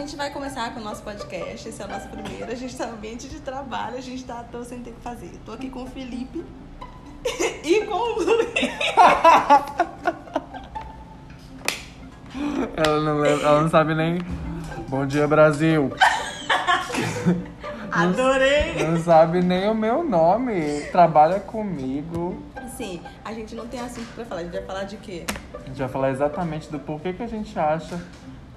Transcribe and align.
gente 0.00 0.16
vai 0.16 0.30
começar 0.30 0.72
com 0.74 0.80
o 0.80 0.82
nosso 0.82 1.02
podcast. 1.02 1.68
Esse 1.68 1.82
é 1.82 1.84
o 1.84 1.88
nosso 1.88 2.08
primeiro. 2.08 2.50
A 2.50 2.54
gente 2.54 2.76
tá 2.76 2.86
no 2.86 2.94
ambiente 2.94 3.28
de 3.28 3.40
trabalho, 3.40 3.96
a 3.96 4.00
gente 4.00 4.24
tá 4.24 4.44
tô 4.50 4.62
sem 4.64 4.80
ter 4.80 4.90
o 4.90 4.94
que 4.94 5.00
fazer. 5.00 5.30
Tô 5.44 5.52
aqui 5.52 5.70
com 5.70 5.84
o 5.84 5.86
Felipe 5.86 6.44
e 7.64 7.80
com 7.86 7.94
o 7.94 8.14
Luiz. 8.22 8.56
Ela 12.76 13.00
não, 13.00 13.18
lembra- 13.18 13.46
ela 13.46 13.62
não 13.62 13.70
sabe 13.70 13.94
nem. 13.94 14.18
Bom 14.88 15.06
dia, 15.06 15.26
Brasil. 15.26 15.90
Adorei! 17.90 18.84
Não 18.86 18.98
sabe 19.02 19.40
nem 19.42 19.70
o 19.70 19.74
meu 19.74 20.04
nome. 20.04 20.82
Trabalha 20.92 21.40
comigo. 21.40 22.42
Sim, 22.76 23.00
a 23.24 23.32
gente 23.32 23.54
não 23.54 23.66
tem 23.66 23.80
assunto 23.80 24.06
pra 24.14 24.24
falar. 24.26 24.42
A 24.42 24.44
gente 24.44 24.52
vai 24.52 24.62
falar 24.62 24.84
de 24.84 24.98
quê? 24.98 25.24
A 25.54 25.66
gente 25.68 25.78
vai 25.78 25.88
falar 25.88 26.10
exatamente 26.10 26.70
do 26.70 26.78
porquê 26.78 27.14
que 27.14 27.22
a 27.22 27.26
gente 27.26 27.58
acha 27.58 27.98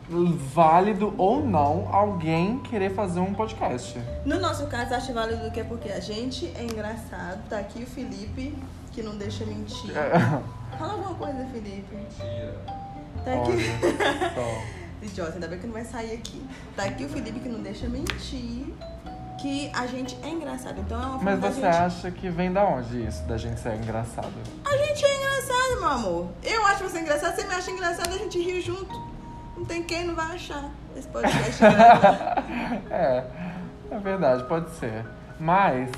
válido 0.10 1.14
ou 1.18 1.46
não 1.46 1.88
alguém 1.94 2.60
querer 2.60 2.94
fazer 2.94 3.20
um 3.20 3.34
podcast. 3.34 4.00
No 4.26 4.40
nosso 4.40 4.66
caso, 4.68 4.94
acho 4.94 5.14
válido 5.14 5.52
que 5.52 5.60
é 5.60 5.64
porque 5.64 5.90
a 5.90 6.00
gente 6.00 6.52
é 6.58 6.64
engraçado. 6.64 7.48
Tá 7.48 7.60
aqui 7.60 7.84
o 7.84 7.88
Felipe, 7.88 8.56
que 8.92 9.04
não 9.04 9.16
deixa 9.18 9.46
mentir. 9.46 9.92
Fala 10.78 10.94
alguma 10.94 11.16
coisa, 11.16 11.46
Felipe. 11.52 11.96
Mentira. 11.96 12.56
Tá 13.24 13.34
aqui. 13.34 13.52
Olha 13.52 14.34
só. 14.34 14.80
Idiota, 15.02 15.34
ainda 15.36 15.48
bem 15.48 15.60
que 15.60 15.68
não 15.68 15.74
vai 15.74 15.86
sair 15.86 16.14
aqui. 16.14 16.46
Tá 16.76 16.84
aqui 16.84 17.06
o 17.06 17.10
Felipe 17.10 17.40
que 17.40 17.50
não 17.50 17.62
deixa 17.62 17.88
mentir. 17.88 18.66
Que 19.40 19.72
a 19.74 19.88
gente 19.88 20.18
é 20.22 20.30
engraçado. 20.30 20.82
Então 20.82 21.02
é 21.02 21.06
uma 21.06 21.20
forma 21.20 21.32
Mas 21.32 21.40
você 21.40 21.62
gente... 21.62 21.76
acha 21.76 22.12
que 22.12 22.30
vem 22.30 22.52
da 22.52 22.66
onde 22.66 23.06
isso, 23.06 23.24
da 23.24 23.38
gente 23.38 23.58
ser 23.60 23.76
engraçado? 23.76 24.34
A 24.66 24.76
gente 24.76 25.06
é 25.06 25.16
engraçado, 25.16 25.80
meu 25.80 25.90
amor. 25.90 26.28
Eu 26.44 26.66
acho 26.66 26.84
você 26.84 27.00
engraçado, 27.00 27.36
você 27.36 27.48
me 27.48 27.54
acha 27.54 27.72
engraçado, 27.72 28.14
a 28.14 28.18
gente 28.18 28.38
ri 28.38 28.60
junto. 28.60 29.09
Não 29.60 29.66
tem 29.66 29.84
quem 29.84 30.06
não 30.06 30.16
vai 30.16 30.36
achar 30.36 30.70
esse 30.96 31.08
podcast. 31.08 31.62
É, 32.90 33.24
é 33.92 33.98
verdade, 34.00 34.44
pode 34.46 34.70
ser. 34.76 35.06
Mas, 35.40 35.90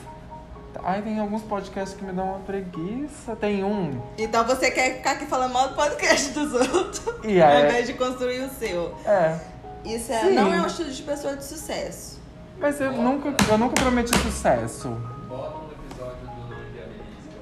ai, 0.84 1.02
tem 1.02 1.20
alguns 1.20 1.42
podcasts 1.44 1.98
que 1.98 2.03
me 2.03 2.12
dão 2.12 2.26
uma 2.30 2.40
preguiça. 2.40 3.36
Tem 3.36 3.64
um, 3.64 4.02
Então 4.18 4.44
você 4.45 4.72
quer 4.72 4.98
ficar 4.98 5.12
aqui 5.12 5.26
falando 5.26 5.53
mal 5.53 5.70
do 5.70 5.76
podcast 5.76 6.31
dos 6.31 6.53
outros. 6.53 7.02
E 7.23 7.40
Ao 7.42 7.50
aí- 7.52 7.66
invés 7.68 7.86
de 7.88 7.94
construir 7.94 8.42
o 8.45 8.50
seu. 8.50 8.95
é. 9.06 9.38
Isso 9.86 10.12
é- 10.12 10.30
não 10.31 10.53
é 10.53 10.62
um 10.62 10.66
estilo 10.68 10.90
de 10.92 11.02
pessoa 11.03 11.36
de 11.36 11.44
sucesso. 11.44 12.20
Mas 12.59 12.80
eu 12.80 12.92
nunca, 12.92 13.34
eu 13.50 13.58
nunca 13.58 13.73
prometi 13.81 14.16
sucesso. 14.20 14.96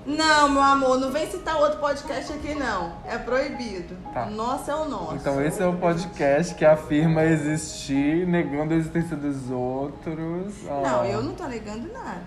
Não, 0.10 0.50
meu 0.50 0.62
amor, 0.64 1.00
não 1.00 1.12
vem 1.12 1.30
citar 1.30 1.56
outro 1.58 1.78
podcast 1.80 2.34
aqui, 2.34 2.56
não. 2.56 2.94
É 3.06 3.18
proibido. 3.18 3.96
Tá. 4.14 4.26
O 4.26 4.32
nosso 4.32 4.72
é 4.72 4.76
o 4.76 4.86
nosso. 4.86 5.16
Então 5.16 5.40
esse 5.46 5.62
é 5.62 5.68
o 5.68 5.74
podcast 5.74 6.56
que 6.56 6.66
afirma 6.66 7.24
existir, 7.24 8.26
negando 8.28 8.74
a 8.74 8.78
existência 8.78 9.16
dos 9.16 9.52
outros. 9.52 10.64
Não, 10.64 11.02
Ah. 11.02 11.08
eu 11.08 11.22
não 11.22 11.34
tô 11.34 11.44
negando 11.46 11.92
nada. 11.94 12.24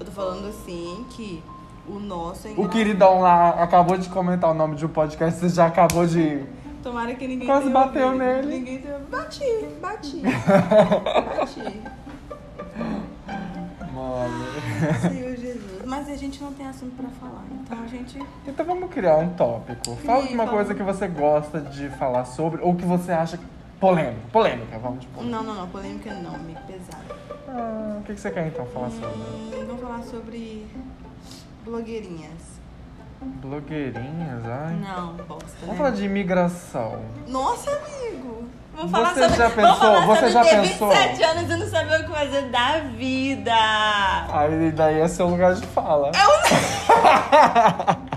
Eu 0.00 0.06
tô 0.06 0.10
falando 0.12 0.48
assim 0.48 1.06
que 1.10 1.42
o 1.88 2.00
nosso 2.00 2.48
é 2.48 2.54
O 2.56 2.68
queridão 2.68 3.20
lá 3.20 3.50
acabou 3.62 3.96
de 3.96 4.08
comentar 4.08 4.50
o 4.50 4.54
nome 4.54 4.74
de 4.74 4.84
um 4.84 4.88
podcast, 4.88 5.38
você 5.38 5.48
já 5.48 5.66
acabou 5.66 6.04
de. 6.04 6.44
Tomara 6.82 7.14
que 7.14 7.28
ninguém 7.28 7.46
Quase 7.46 7.70
bateu 7.70 8.06
ouvido. 8.06 8.24
nele. 8.24 8.46
Ninguém 8.58 8.78
tenha... 8.78 8.98
Bati, 9.08 9.44
bati. 9.80 10.22
bati. 11.38 11.80
Mano. 13.94 14.44
Jesus. 15.02 15.21
Mas 16.02 16.10
a 16.10 16.16
gente 16.16 16.42
não 16.42 16.52
tem 16.52 16.66
assunto 16.66 16.96
pra 16.96 17.08
falar. 17.10 17.44
Então 17.52 17.80
a 17.80 17.86
gente. 17.86 18.18
Então 18.44 18.66
vamos 18.66 18.90
criar 18.90 19.18
um 19.18 19.34
tópico. 19.34 19.94
Fala 20.04 20.26
de 20.26 20.34
uma 20.34 20.46
vamos. 20.46 20.50
coisa 20.50 20.74
que 20.74 20.82
você 20.82 21.06
gosta 21.06 21.60
de 21.60 21.88
falar 21.90 22.24
sobre, 22.24 22.60
ou 22.60 22.74
que 22.74 22.84
você 22.84 23.12
acha 23.12 23.38
polêmica. 23.78 24.26
Polêmica, 24.32 24.80
vamos 24.80 24.98
de 24.98 25.06
polêmica. 25.06 25.36
Não, 25.36 25.44
não, 25.44 25.54
não. 25.54 25.68
Polêmica 25.68 26.12
não, 26.14 26.34
amigo 26.34 26.58
pesado. 26.66 27.04
Ah, 27.46 27.98
o 28.00 28.02
que 28.02 28.14
que 28.14 28.20
você 28.20 28.32
quer 28.32 28.48
então 28.48 28.66
falar 28.66 28.90
sobre? 28.90 29.10
Hum, 29.10 29.64
vamos 29.64 29.80
falar 29.80 30.02
sobre 30.02 30.66
blogueirinhas. 31.64 32.61
Blogueirinhas, 33.22 34.44
ai. 34.46 34.74
Não, 34.80 35.14
bosta. 35.26 35.46
Vamos 35.60 35.72
né? 35.72 35.76
falar 35.76 35.90
de 35.90 36.04
imigração. 36.04 36.98
Nossa, 37.28 37.70
amigo. 37.70 38.48
Vamos 38.74 38.90
Você 38.90 38.96
falar 38.96 39.14
sobre. 39.14 39.36
já 39.36 39.48
vamos 39.48 39.54
pensou- 39.54 39.76
falar 39.76 40.06
você 40.06 40.30
sobre 40.30 40.32
já 40.32 40.44
ter 40.44 40.68
pensou? 40.68 40.88
27 40.90 41.22
anos 41.24 41.50
e 41.50 41.56
não 41.56 41.66
saber 41.68 42.00
o 42.00 42.04
que 42.04 42.10
fazer 42.10 42.42
da 42.42 42.78
vida. 42.96 43.52
Aí 44.32 44.70
daí 44.72 45.00
é 45.00 45.08
seu 45.08 45.28
lugar 45.28 45.54
de 45.54 45.66
fala. 45.66 46.10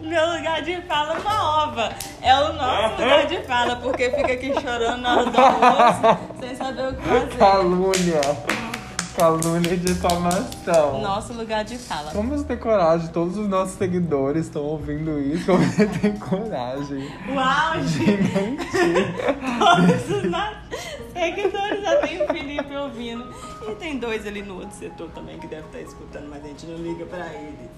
Meu 0.00 0.36
lugar 0.36 0.62
de 0.62 0.80
fala 0.82 1.14
é 1.14 1.18
uma 1.18 1.64
ova. 1.64 1.90
É 2.22 2.34
o 2.40 2.52
nosso 2.52 3.02
lugar 3.02 3.26
de 3.26 3.42
fala, 3.42 3.76
porque 3.76 4.10
fica 4.10 4.32
aqui 4.34 4.52
chorando 4.60 5.00
na 5.00 5.16
hora 5.16 5.30
do 5.30 5.40
almoço, 5.40 6.18
sem 6.40 6.54
saber 6.54 6.88
o 6.88 6.94
que 6.94 7.02
fazer. 7.02 7.36
Calúnia. 7.38 8.20
Calúnia 9.16 9.72
e 9.72 9.76
difamação. 9.78 11.00
Nosso 11.00 11.32
lugar 11.32 11.64
de 11.64 11.78
fala. 11.78 12.10
Vamos 12.12 12.42
ter 12.42 12.58
coragem, 12.58 13.08
todos 13.08 13.38
os 13.38 13.48
nossos 13.48 13.76
seguidores 13.78 14.46
estão 14.46 14.62
ouvindo 14.62 15.18
isso. 15.18 15.46
Como 15.46 15.64
você 15.64 15.86
tem 15.86 16.16
coragem 16.18 17.10
O 17.34 17.38
auge. 17.38 17.98
de 17.98 18.10
mentir? 18.10 19.14
Todos 19.58 20.16
os 20.18 20.30
nossos 20.30 20.56
seguidores 21.14 21.82
já 21.82 21.96
tem 22.02 22.22
o 22.22 22.26
Felipe 22.26 22.76
ouvindo. 22.76 23.34
E 23.68 23.74
tem 23.76 23.98
dois 23.98 24.26
ali 24.26 24.42
no 24.42 24.56
outro 24.56 24.76
setor 24.76 25.08
também 25.14 25.38
que 25.38 25.46
deve 25.46 25.66
estar 25.66 25.80
escutando, 25.80 26.28
mas 26.28 26.44
a 26.44 26.48
gente 26.48 26.66
não 26.66 26.76
liga 26.76 27.06
pra 27.06 27.26
ele. 27.32 27.70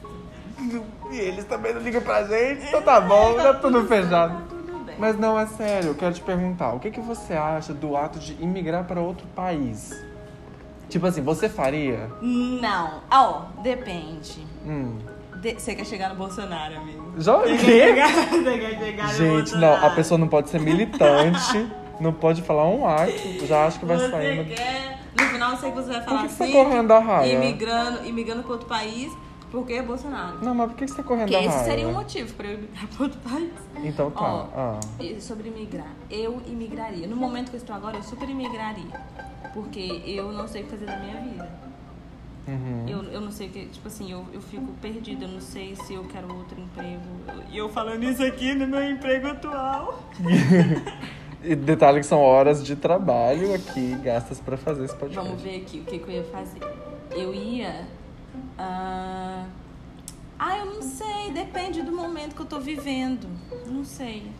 E 1.13 1.17
eles 1.17 1.45
também 1.45 1.73
não 1.73 1.81
ligam 1.81 2.01
pra 2.03 2.25
gente, 2.25 2.67
então 2.67 2.83
tá 2.83 3.01
bom, 3.01 3.35
tá 3.35 3.55
tudo 3.55 3.87
fechado. 3.87 4.35
Tá 4.35 4.43
tudo 4.49 4.85
bem. 4.85 4.97
Mas 4.99 5.17
não, 5.17 5.39
é 5.39 5.47
sério, 5.47 5.91
eu 5.91 5.95
quero 5.95 6.13
te 6.15 6.21
perguntar, 6.21 6.73
o 6.73 6.81
que, 6.81 6.91
que 6.91 7.01
você 7.01 7.35
acha 7.35 7.73
do 7.73 7.97
ato 7.97 8.19
de 8.19 8.33
imigrar 8.43 8.83
para 8.85 9.01
outro 9.01 9.25
país? 9.37 9.95
Tipo 10.89 11.07
assim, 11.07 11.23
você 11.23 11.49
faria? 11.49 12.11
Não. 12.23 13.01
Ó, 13.11 13.43
depende. 13.63 14.47
Hum. 14.67 14.99
De- 15.41 15.55
Você 15.61 15.75
quer 15.75 15.85
chegar 15.85 16.09
no 16.09 16.15
Bolsonaro, 16.17 16.77
amigo? 16.77 17.13
Já 17.19 17.37
o 17.37 17.41
Você 17.43 17.57
quer 17.57 17.65
quê? 17.65 17.81
chegar, 17.89 18.09
você 18.31 18.59
quer 18.59 18.79
chegar 18.79 19.07
no 19.09 19.13
Gente, 19.15 19.53
não, 19.53 19.69
Bolsonaro? 19.69 19.87
a 19.87 19.91
pessoa 19.91 20.19
não 20.19 20.29
pode 20.29 20.49
ser 20.51 20.61
militante, 20.61 21.69
não 22.01 22.13
pode 22.13 22.43
falar 22.43 22.67
um 22.69 22.87
ato, 22.89 23.47
já 23.47 23.67
acho 23.67 23.79
que 23.79 23.85
vai 23.87 23.99
Você 23.99 24.11
sair. 24.11 24.37
no- 24.39 24.45
quer... 24.55 24.99
No 25.19 25.25
final, 25.27 25.51
eu 25.53 25.57
sei 25.59 25.71
que 25.71 25.77
você 25.77 25.91
vai 25.93 26.03
falar 26.03 26.23
que 26.23 26.29
você 26.29 26.39
tá 26.39 26.45
assim... 26.45 26.53
correndo 26.53 26.89
da 26.89 26.99
raia? 27.01 27.33
Imigrando, 27.35 28.07
imigrando 28.07 28.43
pra 28.43 28.53
outro 28.53 28.67
país, 28.69 29.13
porque 29.51 29.75
é 29.75 29.83
Bolsonaro. 29.83 30.45
Não, 30.45 30.55
mas 30.55 30.71
por 30.71 30.77
que 30.77 30.87
você 30.87 30.95
tá 30.95 31.03
correndo 31.03 31.29
Porque 31.29 31.45
esse 31.45 31.57
raia? 31.57 31.65
seria 31.65 31.89
um 31.89 31.93
motivo 31.93 32.35
pra 32.35 32.47
eu 32.49 32.59
imigrar 32.59 32.87
pra 32.89 33.03
outro 33.05 33.21
país. 33.21 33.53
Então 33.85 34.11
tá. 34.11 34.21
Ó, 34.21 34.49
ah. 34.55 34.81
sobre 35.21 35.49
imigrar, 35.49 35.93
eu 36.11 36.43
imigraria. 36.47 37.07
No 37.07 37.17
momento 37.17 37.51
que 37.51 37.57
eu 37.57 37.61
estou 37.61 37.75
agora, 37.75 37.97
eu 37.97 38.03
super 38.03 38.29
imigraria. 38.29 39.01
Porque 39.55 40.03
eu 40.07 40.33
não 40.33 40.47
sei 40.47 40.63
o 40.63 40.65
que 40.65 40.71
fazer 40.71 40.87
da 40.87 40.99
minha 40.99 41.21
vida. 41.21 41.69
Uhum. 42.47 42.85
Eu, 42.89 43.03
eu 43.05 43.21
não 43.21 43.31
sei 43.31 43.49
o 43.49 43.51
que, 43.51 43.67
tipo 43.67 43.89
assim, 43.89 44.11
eu, 44.11 44.25
eu 44.33 44.41
fico 44.41 44.67
perdida, 44.81 45.27
eu 45.27 45.29
não 45.29 45.41
sei 45.41 45.77
se 45.77 45.93
eu 45.93 46.05
quero 46.05 46.35
outro 46.35 46.59
emprego. 46.59 47.03
E 47.51 47.59
eu 47.59 47.69
falando 47.69 48.05
isso 48.05 48.23
aqui 48.25 48.55
no 48.55 48.67
meu 48.67 48.83
emprego 48.83 49.29
atual. 49.29 50.03
E 51.43 51.55
detalhe 51.55 52.01
que 52.01 52.07
são 52.07 52.21
horas 52.21 52.65
de 52.65 52.75
trabalho 52.75 53.55
aqui 53.55 53.95
gastas 54.03 54.41
pra 54.41 54.57
fazer 54.57 54.85
esse 54.85 54.95
podcast. 54.97 55.29
Vamos 55.29 55.41
ver 55.41 55.63
aqui 55.63 55.79
o 55.79 55.85
que, 55.85 55.99
que 55.99 56.11
eu 56.11 56.15
ia 56.17 56.25
fazer. 56.25 56.61
Eu 57.13 57.33
ia. 57.33 57.87
Ah, 58.59 59.45
ah, 60.39 60.59
eu 60.59 60.67
não 60.67 60.83
sei, 60.83 61.31
depende 61.33 61.83
do 61.83 61.93
momento 61.93 62.35
que 62.35 62.43
eu 62.43 62.47
tô 62.47 62.61
vivendo. 62.61 63.27
Não 63.67 63.85
sei. 63.85 64.31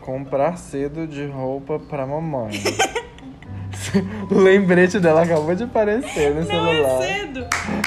Comprar 0.00 0.56
cedo 0.58 1.06
de 1.06 1.26
roupa 1.26 1.78
pra 1.78 2.06
mamãe. 2.06 2.50
o 4.30 4.34
lembrete 4.38 4.98
dela 5.00 5.22
acabou 5.22 5.54
de 5.54 5.64
aparecer 5.64 6.34
no 6.34 6.40
Não 6.40 6.46
celular. 6.46 7.02
é 7.02 7.06
cedo, 7.18 7.46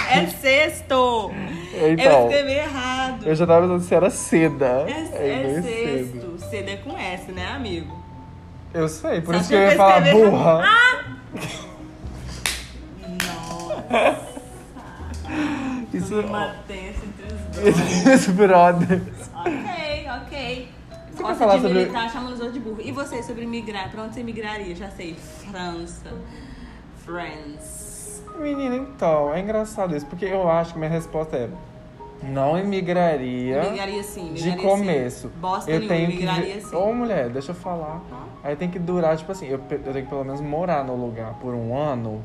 é 0.10 0.28
sexto. 0.28 1.32
eu 1.74 1.92
Então, 1.94 2.30
escrevi 2.30 2.54
errado. 2.54 3.26
eu 3.28 3.36
já 3.36 3.46
tava 3.46 3.62
pensando 3.68 3.82
se 3.84 3.96
era 3.96 4.10
seda. 4.10 4.86
É, 4.88 5.30
é 5.46 5.62
veio 5.62 6.04
sexto. 6.12 6.50
Cedo 6.50 6.70
é 6.70 6.78
com 6.78 6.98
S, 6.98 7.32
né, 7.32 7.48
amigo? 7.48 8.04
Eu 8.74 8.88
sei, 8.90 9.22
por 9.22 9.36
Só 9.36 9.40
isso 9.42 9.50
que 9.50 9.56
eu 9.56 9.60
eu 9.60 9.70
ia 9.72 9.76
falar 9.78 10.02
burra. 10.12 10.64
Nossa, 13.26 14.35
Isso, 15.98 16.20
uma 16.20 16.56
tensa 16.68 17.02
entre 17.06 18.14
os 18.14 18.28
brothers. 18.36 19.30
ok, 19.34 20.08
ok. 20.24 20.70
Você 21.12 21.24
Gosta 21.24 21.36
falar 21.38 21.56
de 21.56 21.62
sobre- 21.62 21.80
militar, 21.80 22.10
chamando 22.12 22.34
os 22.34 22.40
outros 22.42 22.54
de 22.56 22.60
burro. 22.60 22.82
E 22.82 22.92
você, 22.92 23.24
sobre 23.24 23.46
migrar? 23.46 23.90
Pra 23.90 24.04
onde 24.04 24.16
você 24.16 24.24
migraria? 24.24 24.76
Já 24.76 24.90
sei. 24.90 25.16
França. 25.16 26.12
France. 27.06 28.24
Menina, 28.38 28.76
então, 28.76 29.34
é 29.34 29.40
engraçado 29.40 29.96
isso, 29.96 30.06
porque 30.08 30.26
eu 30.26 30.50
acho 30.50 30.74
que 30.74 30.80
minha 30.80 30.92
resposta 30.92 31.38
é 31.38 31.50
não 32.24 32.58
imigraria 32.58 33.62
Migraria 33.70 34.02
sim, 34.04 34.34
de 34.34 34.44
migraria 34.50 34.64
começo. 34.64 35.28
sim. 35.30 35.34
Bosta 35.40 35.70
eu 35.70 35.88
tenho 35.88 36.12
que 36.12 36.62
sim. 36.62 36.76
Ô 36.76 36.92
mulher, 36.94 37.30
deixa 37.30 37.52
eu 37.52 37.56
falar. 37.56 38.02
Aí 38.44 38.56
tem 38.56 38.70
que 38.70 38.80
durar, 38.80 39.16
tipo 39.16 39.32
assim, 39.32 39.46
eu, 39.48 39.60
eu 39.70 39.94
tenho 39.94 40.06
que 40.06 40.10
pelo 40.10 40.24
menos 40.24 40.42
morar 40.42 40.84
no 40.84 40.96
lugar 40.96 41.34
por 41.36 41.54
um 41.54 41.78
ano. 41.78 42.22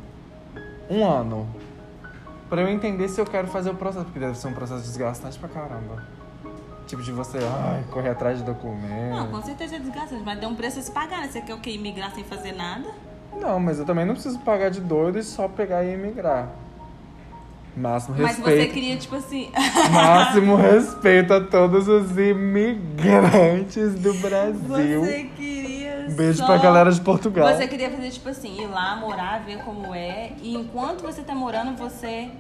Um 0.89 1.05
ano. 1.07 1.47
Pra 2.51 2.61
eu 2.63 2.69
entender 2.69 3.09
se 3.09 3.21
eu 3.21 3.25
quero 3.25 3.47
fazer 3.47 3.71
o 3.71 3.75
processo, 3.75 4.05
porque 4.05 4.19
deve 4.19 4.37
ser 4.37 4.49
um 4.49 4.53
processo 4.53 4.83
desgastante 4.83 5.39
pra 5.39 5.49
caramba. 5.49 6.03
Tipo 6.87 7.01
de 7.03 7.13
você, 7.13 7.39
ai, 7.39 7.85
correr 7.93 8.09
atrás 8.11 8.39
de 8.39 8.45
Não, 8.45 8.53
documento. 8.53 9.31
com 9.31 9.41
certeza 9.43 9.77
é 9.77 9.79
desgastante, 9.79 10.23
mas 10.25 10.41
dá 10.41 10.49
um 10.49 10.57
preço 10.57 10.81
a 10.81 10.83
se 10.83 10.91
pagar, 10.91 11.21
né? 11.21 11.29
Você 11.29 11.41
quer 11.41 11.55
o 11.55 11.61
quê? 11.61 11.71
Imigrar 11.71 12.13
sem 12.13 12.25
fazer 12.25 12.51
nada? 12.53 12.89
Não, 13.41 13.61
mas 13.61 13.79
eu 13.79 13.85
também 13.85 14.05
não 14.05 14.15
preciso 14.15 14.41
pagar 14.41 14.71
de 14.71 14.81
doido 14.81 15.17
e 15.19 15.23
só 15.23 15.47
pegar 15.47 15.85
e 15.85 15.93
emigrar. 15.95 16.49
Máximo 17.77 18.17
Mas 18.19 18.37
você 18.37 18.51
respeito. 18.51 18.75
queria, 18.75 18.97
tipo 18.97 19.15
assim. 19.15 19.53
Máximo 19.95 20.57
respeito 20.57 21.33
a 21.33 21.41
todos 21.41 21.87
os 21.87 22.19
imigrantes 22.19 23.95
do 23.95 24.13
Brasil. 24.15 25.01
Você 25.05 25.31
queria. 25.37 25.60
Um 26.11 26.17
beijo 26.17 26.39
só- 26.39 26.47
pra 26.47 26.57
galera 26.59 26.91
de 26.91 27.01
Portugal. 27.01 27.49
Você 27.55 27.67
queria 27.69 27.91
fazer, 27.91 28.11
tipo 28.11 28.29
assim, 28.29 28.63
ir 28.63 28.67
lá, 28.67 28.97
morar, 28.97 29.41
ver 29.41 29.59
como 29.65 29.95
é. 29.95 30.33
E 30.43 30.55
enquanto 30.55 31.03
você 31.03 31.23
tá 31.23 31.35
morando, 31.35 31.77
você 31.77 32.31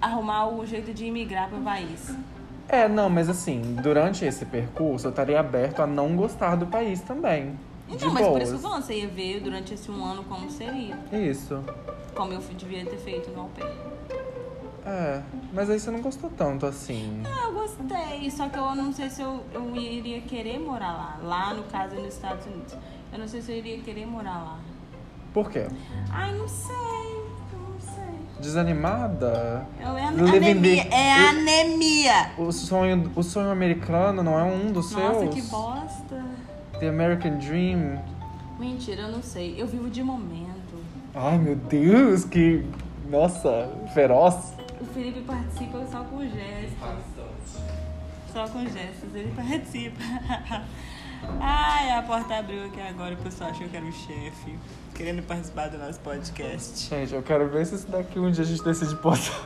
arrumar 0.00 0.48
o 0.48 0.66
jeito 0.66 0.92
de 0.92 1.06
imigrar 1.06 1.48
pro 1.48 1.58
país. 1.60 2.14
É, 2.68 2.88
não, 2.88 3.08
mas 3.08 3.28
assim, 3.28 3.76
durante 3.82 4.24
esse 4.24 4.44
percurso 4.44 5.06
eu 5.06 5.10
estaria 5.10 5.38
aberto 5.38 5.80
a 5.80 5.86
não 5.86 6.16
gostar 6.16 6.56
do 6.56 6.66
país 6.66 7.00
também. 7.00 7.58
Então, 7.88 8.10
mas 8.10 8.24
por 8.24 8.38
boas. 8.38 8.48
isso 8.48 8.56
que 8.56 8.62
você 8.82 8.94
ia 9.00 9.08
ver 9.08 9.40
durante 9.40 9.74
esse 9.74 9.90
um 9.90 10.04
ano 10.04 10.24
como 10.24 10.50
seria. 10.50 10.98
Isso. 11.12 11.62
Como 12.14 12.32
eu 12.32 12.40
devia 12.56 12.84
ter 12.84 12.96
feito 12.96 13.30
no 13.30 13.48
pair. 13.48 13.72
É, 14.86 15.22
mas 15.52 15.70
aí 15.70 15.80
você 15.80 15.90
não 15.90 16.00
gostou 16.02 16.30
tanto 16.36 16.66
assim. 16.66 17.22
Ah, 17.24 17.46
eu 17.46 17.54
gostei, 17.54 18.30
só 18.30 18.48
que 18.48 18.58
eu 18.58 18.74
não 18.74 18.92
sei 18.92 19.08
se 19.08 19.22
eu, 19.22 19.42
eu 19.52 19.74
iria 19.76 20.20
querer 20.20 20.58
morar 20.58 20.92
lá. 20.92 21.18
Lá, 21.22 21.54
no 21.54 21.62
caso, 21.64 21.94
nos 21.96 22.14
Estados 22.14 22.44
Unidos. 22.46 22.74
Eu 23.12 23.18
não 23.18 23.26
sei 23.28 23.40
se 23.40 23.52
eu 23.52 23.56
iria 23.58 23.78
querer 23.78 24.06
morar 24.06 24.36
lá. 24.42 24.58
Por 25.32 25.50
quê? 25.50 25.66
Ai, 26.10 26.34
não 26.34 26.46
sei, 26.46 26.74
não 27.52 27.80
sei. 27.80 28.14
Desanimada? 28.40 29.66
Eu, 29.80 29.96
é 29.96 30.10
Living 30.10 30.36
anemia, 30.36 30.84
the- 30.84 30.94
é 30.94 31.12
anemia. 31.30 32.30
O 32.36 32.52
sonho, 32.52 33.10
o 33.16 33.22
sonho 33.22 33.50
americano 33.50 34.22
não 34.22 34.38
é 34.38 34.42
um 34.42 34.70
dos 34.70 34.92
Nossa, 34.92 35.20
seus? 35.20 35.34
que 35.34 35.42
bosta. 35.42 36.24
The 36.78 36.88
American 36.88 37.38
Dream? 37.38 37.98
Mentira, 38.58 39.02
eu 39.02 39.12
não 39.12 39.22
sei. 39.22 39.54
Eu 39.60 39.66
vivo 39.66 39.88
de 39.88 40.02
momento. 40.02 40.54
Ai, 41.14 41.38
meu 41.38 41.56
Deus, 41.56 42.24
que... 42.24 42.64
Nossa, 43.08 43.70
feroz. 43.94 44.52
O 44.84 44.86
Felipe 44.92 45.20
participa 45.22 45.86
só 45.90 46.04
com 46.04 46.20
gestos. 46.20 47.62
Só 48.32 48.46
com 48.48 48.60
gestos, 48.66 49.14
ele 49.14 49.32
participa. 49.34 49.96
Ai, 51.40 51.90
a 51.90 52.02
porta 52.02 52.36
abriu 52.36 52.66
aqui 52.66 52.82
agora, 52.82 53.14
o 53.14 53.16
pessoal 53.16 53.48
achou 53.50 53.66
que 53.66 53.74
era 53.76 53.86
o 53.86 53.92
chefe. 53.92 54.58
Querendo 54.94 55.22
participar 55.22 55.68
do 55.68 55.78
nosso 55.78 55.98
podcast. 56.00 56.86
Gente, 56.90 57.14
eu 57.14 57.22
quero 57.22 57.48
ver 57.48 57.64
se 57.64 57.76
isso 57.76 57.86
daqui 57.88 58.18
um 58.18 58.30
dia 58.30 58.44
a 58.44 58.46
gente 58.46 58.62
decide 58.62 58.94
postar. 58.96 59.40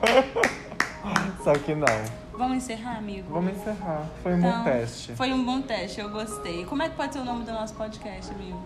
Só 1.44 1.52
que 1.52 1.74
não. 1.74 1.86
Vamos 2.32 2.56
encerrar, 2.56 2.96
amigo? 2.96 3.30
Vamos 3.30 3.52
encerrar. 3.56 4.06
Foi 4.22 4.32
um 4.32 4.38
Então, 4.38 4.58
bom 4.58 4.64
teste. 4.64 5.12
Foi 5.14 5.32
um 5.32 5.44
bom 5.44 5.60
teste, 5.60 6.00
eu 6.00 6.08
gostei. 6.08 6.64
Como 6.64 6.82
é 6.82 6.88
que 6.88 6.96
pode 6.96 7.12
ser 7.12 7.18
o 7.20 7.24
nome 7.24 7.44
do 7.44 7.52
nosso 7.52 7.74
podcast, 7.74 8.32
amigo? 8.32 8.62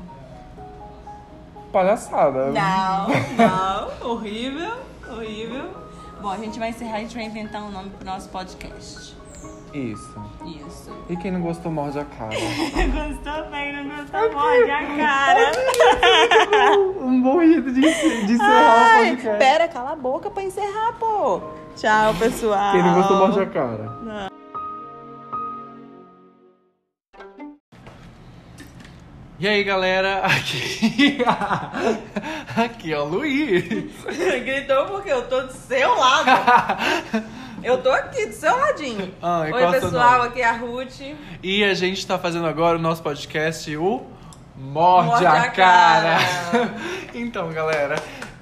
Palhaçada. 1.72 2.52
Não, 2.52 3.08
não. 3.36 4.10
horrível, 4.12 4.85
horrível. 5.12 5.70
Bom, 6.20 6.30
a 6.30 6.36
gente 6.38 6.58
vai 6.58 6.70
encerrar 6.70 6.92
e 6.92 6.96
a 6.96 7.00
gente 7.00 7.14
vai 7.14 7.24
inventar 7.24 7.62
um 7.62 7.70
nome 7.70 7.90
pro 7.90 8.06
nosso 8.06 8.28
podcast. 8.30 9.14
Isso. 9.72 10.14
Isso. 10.44 10.90
E 11.08 11.16
quem 11.16 11.30
não 11.30 11.40
gostou, 11.42 11.70
morde 11.70 11.98
a 11.98 12.04
cara. 12.04 12.30
Gostou 12.34 13.50
bem, 13.50 13.76
não 13.76 13.96
gostou? 13.96 14.32
Morde 14.32 14.70
a 14.70 14.96
cara. 14.96 15.52
um 17.00 17.20
bom 17.20 17.40
jeito 17.44 17.70
de, 17.72 17.80
de 18.26 18.32
encerrar 18.32 18.48
o 18.48 18.80
Ai, 18.80 19.10
podcast. 19.10 19.38
pera, 19.38 19.68
cala 19.68 19.92
a 19.92 19.96
boca 19.96 20.30
pra 20.30 20.42
encerrar, 20.42 20.94
pô. 20.98 21.42
Tchau, 21.76 22.14
pessoal. 22.14 22.72
Quem 22.72 22.82
não 22.82 22.94
gostou, 22.94 23.16
morde 23.18 23.40
a 23.40 23.46
cara. 23.46 24.30
E 29.38 29.46
aí, 29.46 29.62
galera, 29.64 30.24
aqui. 30.24 31.18
aqui, 32.56 32.94
ó, 32.94 33.04
Luiz. 33.04 33.64
Gritou 34.44 34.86
porque 34.86 35.10
eu 35.12 35.28
tô 35.28 35.42
do 35.42 35.52
seu 35.52 35.94
lado. 35.94 36.26
Eu 37.64 37.82
tô 37.82 37.90
aqui, 37.90 38.26
do 38.26 38.32
seu 38.32 38.54
ladinho. 38.54 39.12
Ah, 39.20 39.40
Oi, 39.40 39.50
é 39.62 39.68
o 39.68 39.72
pessoal, 39.72 40.22
aqui 40.22 40.40
é 40.40 40.44
a 40.48 40.52
Ruth. 40.52 41.00
E 41.42 41.64
a 41.64 41.74
gente 41.74 42.06
tá 42.06 42.16
fazendo 42.16 42.46
agora 42.46 42.78
o 42.78 42.80
nosso 42.80 43.02
podcast, 43.02 43.74
o 43.76 44.04
Morde, 44.56 45.08
Morde 45.08 45.26
a 45.26 45.32
a 45.32 45.50
Cara. 45.50 46.18
Cara. 46.52 46.74
então, 47.12 47.50
galera, 47.50 47.96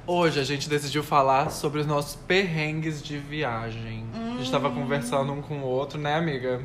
hoje 0.06 0.40
a 0.40 0.44
gente 0.44 0.68
decidiu 0.68 1.02
falar 1.02 1.50
sobre 1.50 1.80
os 1.80 1.86
nossos 1.86 2.16
perrengues 2.16 3.02
de 3.02 3.16
viagem. 3.16 4.04
A 4.34 4.36
gente 4.38 4.50
tava 4.50 4.68
Hum. 4.68 4.74
conversando 4.74 5.32
um 5.32 5.40
com 5.40 5.58
o 5.60 5.64
outro, 5.64 5.98
né, 5.98 6.16
amiga? 6.16 6.60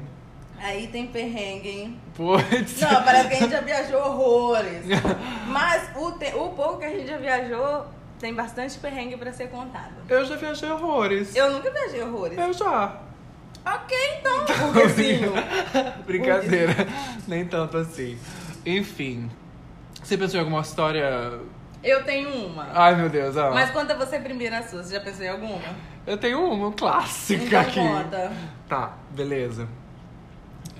Aí 0.61 0.87
tem 0.87 1.07
perrengue, 1.07 1.69
hein? 1.69 1.99
Putz. 2.15 2.81
Não, 2.81 3.03
parece 3.03 3.29
que 3.29 3.33
a 3.35 3.37
gente 3.39 3.51
já 3.51 3.61
viajou 3.61 3.99
horrores. 4.01 4.83
Mas 5.47 5.89
o, 5.95 6.11
te- 6.13 6.33
o 6.35 6.49
pouco 6.49 6.79
que 6.79 6.85
a 6.85 6.89
gente 6.89 7.07
já 7.07 7.17
viajou 7.17 7.85
tem 8.19 8.33
bastante 8.33 8.77
perrengue 8.77 9.15
pra 9.15 9.31
ser 9.31 9.49
contado. 9.49 9.93
Eu 10.09 10.25
já 10.25 10.35
viajei 10.35 10.69
horrores. 10.69 11.33
Eu 11.35 11.51
nunca 11.53 11.71
viajei 11.71 12.03
horrores. 12.03 12.37
Eu 12.37 12.51
já. 12.53 12.97
Ok, 13.65 13.97
então, 14.19 14.45
burguesinho. 14.73 15.33
Brincadeira. 16.05 16.75
Nem 17.27 17.45
tanto 17.45 17.77
assim. 17.77 18.17
Enfim. 18.65 19.29
Você 20.03 20.17
pensou 20.17 20.37
em 20.37 20.43
alguma 20.43 20.61
história. 20.61 21.39
Eu 21.83 22.03
tenho 22.03 22.29
uma. 22.47 22.67
Ai, 22.73 22.95
meu 22.95 23.09
Deus. 23.09 23.37
Ah. 23.37 23.51
Mas 23.53 23.69
conta 23.71 23.95
você 23.95 24.19
primeiro 24.19 24.55
a 24.55 24.63
sua. 24.63 24.83
Você 24.83 24.93
já 24.95 24.99
pensou 24.99 25.23
em 25.25 25.29
alguma? 25.29 25.61
Eu 26.07 26.17
tenho 26.17 26.43
uma 26.51 26.71
clássica 26.73 27.43
Então 27.45 27.61
aqui. 27.61 27.79
conta. 27.79 28.31
Tá, 28.67 28.93
beleza. 29.11 29.67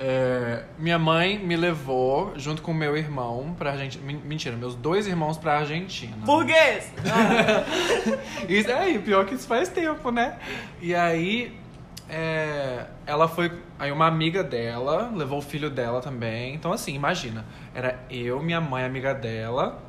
É, 0.02 0.64
minha 0.78 0.98
mãe 0.98 1.38
me 1.38 1.58
levou, 1.58 2.32
junto 2.38 2.62
com 2.62 2.74
meu 2.74 2.96
irmão, 2.96 3.54
pra 3.58 3.72
Argentina. 3.72 4.20
Mentira, 4.24 4.56
meus 4.56 4.74
dois 4.74 5.06
irmãos 5.06 5.38
pra 5.38 5.60
Argentina. 5.60 6.16
Burguês! 6.26 6.94
Isso 8.48 8.72
aí, 8.72 8.98
pior 9.00 9.26
que 9.26 9.36
isso 9.36 9.46
faz 9.46 9.68
tempo, 9.68 10.10
né? 10.10 10.38
E 10.82 10.96
aí, 10.96 11.54
é, 12.10 12.86
ela 13.06 13.28
foi. 13.28 13.52
Aí, 13.78 13.92
uma 13.92 14.08
amiga 14.08 14.42
dela 14.42 15.12
levou 15.14 15.40
o 15.40 15.42
filho 15.42 15.70
dela 15.70 16.02
também. 16.02 16.56
Então, 16.56 16.72
assim, 16.72 16.94
imagina. 16.96 17.46
Era 17.76 18.00
eu, 18.10 18.42
minha 18.42 18.62
mãe, 18.62 18.86
amiga 18.86 19.14
dela. 19.14 19.84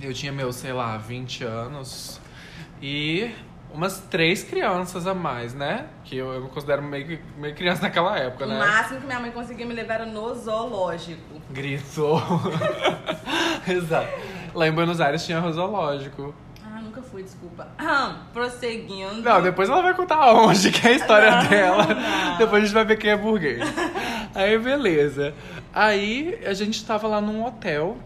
Eu 0.00 0.14
tinha 0.14 0.30
meus, 0.32 0.56
sei 0.56 0.72
lá, 0.72 0.96
20 0.96 1.42
anos. 1.42 2.20
E 2.80 3.32
umas 3.72 3.98
três 4.10 4.42
crianças 4.42 5.06
a 5.06 5.14
mais, 5.14 5.54
né? 5.54 5.86
Que 6.04 6.16
eu, 6.16 6.32
eu 6.32 6.42
me 6.42 6.48
considero 6.48 6.82
meio, 6.82 7.18
meio 7.38 7.54
criança 7.54 7.82
naquela 7.82 8.18
época, 8.18 8.44
O 8.44 8.48
né? 8.48 8.58
máximo 8.58 9.00
que 9.00 9.06
minha 9.06 9.20
mãe 9.20 9.30
conseguia 9.30 9.64
me 9.66 9.74
levar 9.74 9.94
era 9.94 10.06
no 10.06 10.34
zoológico. 10.34 11.40
Gritou. 11.50 12.20
Exato. 13.66 14.08
Lá 14.54 14.66
em 14.66 14.72
Buenos 14.72 15.00
Aires 15.00 15.24
tinha 15.24 15.40
zoológico. 15.52 16.34
Ah, 16.64 16.80
nunca 16.80 17.02
fui, 17.02 17.22
desculpa. 17.22 17.68
Ah, 17.78 18.22
prosseguindo. 18.32 19.22
Não, 19.22 19.42
depois 19.42 19.68
ela 19.68 19.82
vai 19.82 19.94
contar 19.94 20.32
onde 20.34 20.70
que 20.70 20.86
é 20.86 20.90
a 20.90 20.94
história 20.94 21.30
Não, 21.30 21.48
dela. 21.48 21.86
não. 21.94 22.38
Depois 22.38 22.62
a 22.62 22.66
gente 22.66 22.74
vai 22.74 22.84
ver 22.84 22.96
quem 22.96 23.10
é 23.10 23.16
burguês. 23.16 23.60
Aí, 24.34 24.58
beleza. 24.58 25.34
Aí 25.72 26.40
a 26.44 26.52
gente 26.54 26.84
tava 26.84 27.06
lá 27.06 27.20
num 27.20 27.44
hotel 27.44 27.96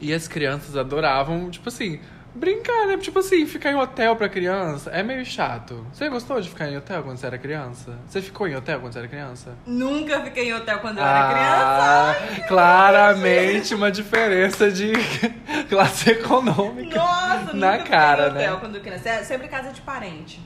e 0.00 0.12
as 0.12 0.26
crianças 0.28 0.76
adoravam, 0.76 1.50
tipo 1.50 1.68
assim, 1.68 2.00
brincar, 2.38 2.86
né? 2.86 2.96
Tipo 2.96 3.18
assim, 3.18 3.44
ficar 3.46 3.70
em 3.70 3.74
hotel 3.74 4.16
pra 4.16 4.28
criança 4.28 4.90
é 4.90 5.02
meio 5.02 5.24
chato. 5.24 5.86
Você 5.92 6.08
gostou 6.08 6.40
de 6.40 6.48
ficar 6.48 6.68
em 6.68 6.76
hotel 6.76 7.02
quando 7.02 7.18
você 7.18 7.26
era 7.26 7.38
criança? 7.38 7.98
Você 8.06 8.22
ficou 8.22 8.46
em 8.48 8.56
hotel 8.56 8.80
quando 8.80 8.92
você 8.92 8.98
era 9.00 9.08
criança? 9.08 9.54
Nunca 9.66 10.20
fiquei 10.22 10.50
em 10.50 10.54
hotel 10.54 10.78
quando 10.78 10.98
eu 10.98 11.04
era 11.04 11.28
criança. 11.28 12.42
Ah, 12.44 12.48
claramente 12.48 13.74
uma 13.74 13.90
diferença 13.90 14.70
de 14.70 14.92
classe 15.68 16.10
econômica. 16.10 16.96
Nossa, 16.98 17.38
nunca 17.52 17.54
Na 17.54 17.72
fiquei 17.72 17.90
cara, 17.90 18.22
em 18.22 18.30
hotel 18.30 18.54
né? 18.54 18.60
quando 18.60 18.80
criança. 18.80 19.08
É 19.08 19.22
sempre 19.22 19.48
casa 19.48 19.72
de 19.72 19.80
parente. 19.80 20.40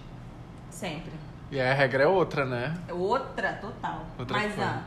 Sempre. 0.70 1.12
E 1.50 1.60
a 1.60 1.74
regra 1.74 2.04
é 2.04 2.06
outra, 2.06 2.46
né? 2.46 2.74
Outra, 2.90 3.52
total. 3.60 4.06
Outra 4.18 4.38
Mas, 4.38 4.58
ah, 4.58 4.82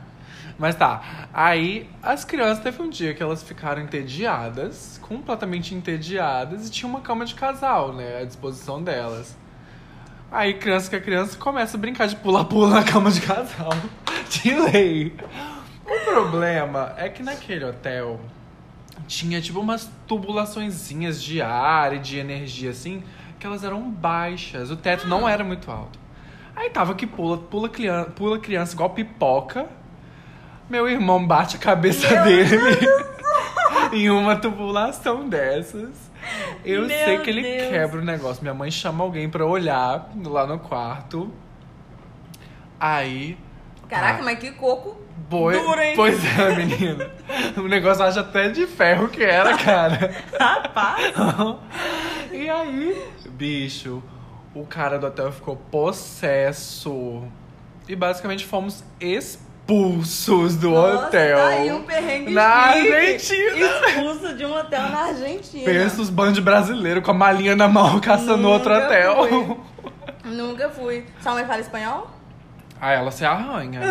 Mas 0.58 0.74
tá, 0.74 1.28
aí 1.34 1.88
as 2.02 2.24
crianças 2.24 2.62
teve 2.62 2.80
um 2.80 2.88
dia 2.88 3.12
que 3.12 3.22
elas 3.22 3.42
ficaram 3.42 3.82
entediadas, 3.82 4.98
completamente 5.02 5.74
entediadas, 5.74 6.66
e 6.66 6.70
tinha 6.70 6.88
uma 6.88 7.00
cama 7.00 7.26
de 7.26 7.34
casal, 7.34 7.92
né, 7.92 8.20
à 8.22 8.24
disposição 8.24 8.82
delas. 8.82 9.36
Aí 10.30 10.54
criança 10.54 10.88
que 10.88 10.96
é 10.96 11.00
criança 11.00 11.36
começa 11.38 11.76
a 11.76 11.80
brincar 11.80 12.06
de 12.08 12.16
pula-pula 12.16 12.70
na 12.70 12.82
cama 12.82 13.10
de 13.10 13.20
casal. 13.20 13.70
De 14.28 14.52
lei. 14.52 15.14
O 15.86 16.04
problema 16.04 16.92
é 16.96 17.08
que 17.08 17.22
naquele 17.22 17.64
hotel 17.64 18.20
tinha 19.06 19.40
tipo 19.40 19.60
umas 19.60 19.88
tubulaçõezinhas 20.06 21.22
de 21.22 21.40
ar 21.40 21.94
e 21.94 22.00
de 22.00 22.18
energia 22.18 22.70
assim, 22.70 23.04
que 23.38 23.46
elas 23.46 23.62
eram 23.62 23.88
baixas. 23.88 24.70
O 24.70 24.76
teto 24.76 25.06
não 25.06 25.28
era 25.28 25.44
muito 25.44 25.70
alto. 25.70 25.96
Aí 26.56 26.70
tava 26.70 26.94
que 26.94 27.06
pula, 27.06 27.38
pula, 27.38 27.68
criança, 27.68 28.10
pula 28.10 28.38
criança 28.38 28.74
igual 28.74 28.90
pipoca. 28.90 29.68
Meu 30.68 30.88
irmão 30.88 31.24
bate 31.24 31.56
a 31.56 31.58
cabeça 31.60 32.08
dele 32.22 32.56
em 33.92 34.10
uma 34.10 34.36
tubulação 34.36 35.28
dessas. 35.28 35.90
Eu 36.64 36.86
Meu 36.86 36.88
sei 36.88 37.18
que 37.18 37.30
ele 37.30 37.42
Deus. 37.42 37.68
quebra 37.68 38.00
o 38.00 38.04
negócio. 38.04 38.42
Minha 38.42 38.54
mãe 38.54 38.70
chama 38.70 39.04
alguém 39.04 39.28
pra 39.28 39.46
olhar 39.46 40.10
lá 40.24 40.44
no 40.46 40.58
quarto. 40.58 41.32
Aí. 42.80 43.38
Caraca, 43.88 44.20
Ah. 44.20 44.24
mas 44.24 44.38
que 44.40 44.50
coco 44.52 45.00
Boi... 45.28 45.56
duro, 45.58 45.80
hein? 45.80 45.92
Pois 45.94 46.18
é, 46.38 46.56
menina. 46.56 47.10
O 47.56 47.68
negócio 47.68 48.02
acha 48.04 48.20
até 48.20 48.48
de 48.48 48.66
ferro 48.66 49.08
que 49.08 49.22
era, 49.22 49.56
cara. 49.56 50.12
Rapaz. 50.38 51.14
e 52.32 52.50
aí, 52.50 53.04
bicho, 53.30 54.02
o 54.52 54.66
cara 54.66 54.98
do 54.98 55.06
hotel 55.06 55.30
ficou 55.30 55.56
possesso. 55.56 57.22
E 57.88 57.94
basicamente 57.94 58.44
fomos 58.44 58.82
expulsos 59.00 59.45
do 59.66 60.70
Nossa, 60.70 61.06
hotel. 61.06 61.36
Tá 61.38 61.46
aí 61.48 61.72
um 61.72 61.82
perrengue 61.82 62.32
Na. 62.32 62.44
Argentina. 62.44 63.66
Expulso 63.88 64.34
de 64.36 64.44
um 64.46 64.56
hotel 64.56 64.82
na 64.82 65.00
Argentina. 65.06 65.64
Pensa 65.64 66.00
os 66.00 66.08
bandos 66.10 66.38
brasileiros 66.38 67.02
com 67.02 67.10
a 67.10 67.14
malinha 67.14 67.56
na 67.56 67.66
mão 67.68 67.98
caçando 68.00 68.36
Nunca 68.36 68.48
outro 68.48 68.74
hotel. 68.74 69.28
fui. 69.28 69.56
Nunca 70.32 70.68
fui. 70.70 71.04
Sua 71.20 71.32
mãe 71.34 71.44
fala 71.46 71.60
espanhol? 71.60 72.10
Ah, 72.80 72.92
ela 72.92 73.10
se 73.10 73.24
arranha, 73.24 73.80
né? 73.80 73.86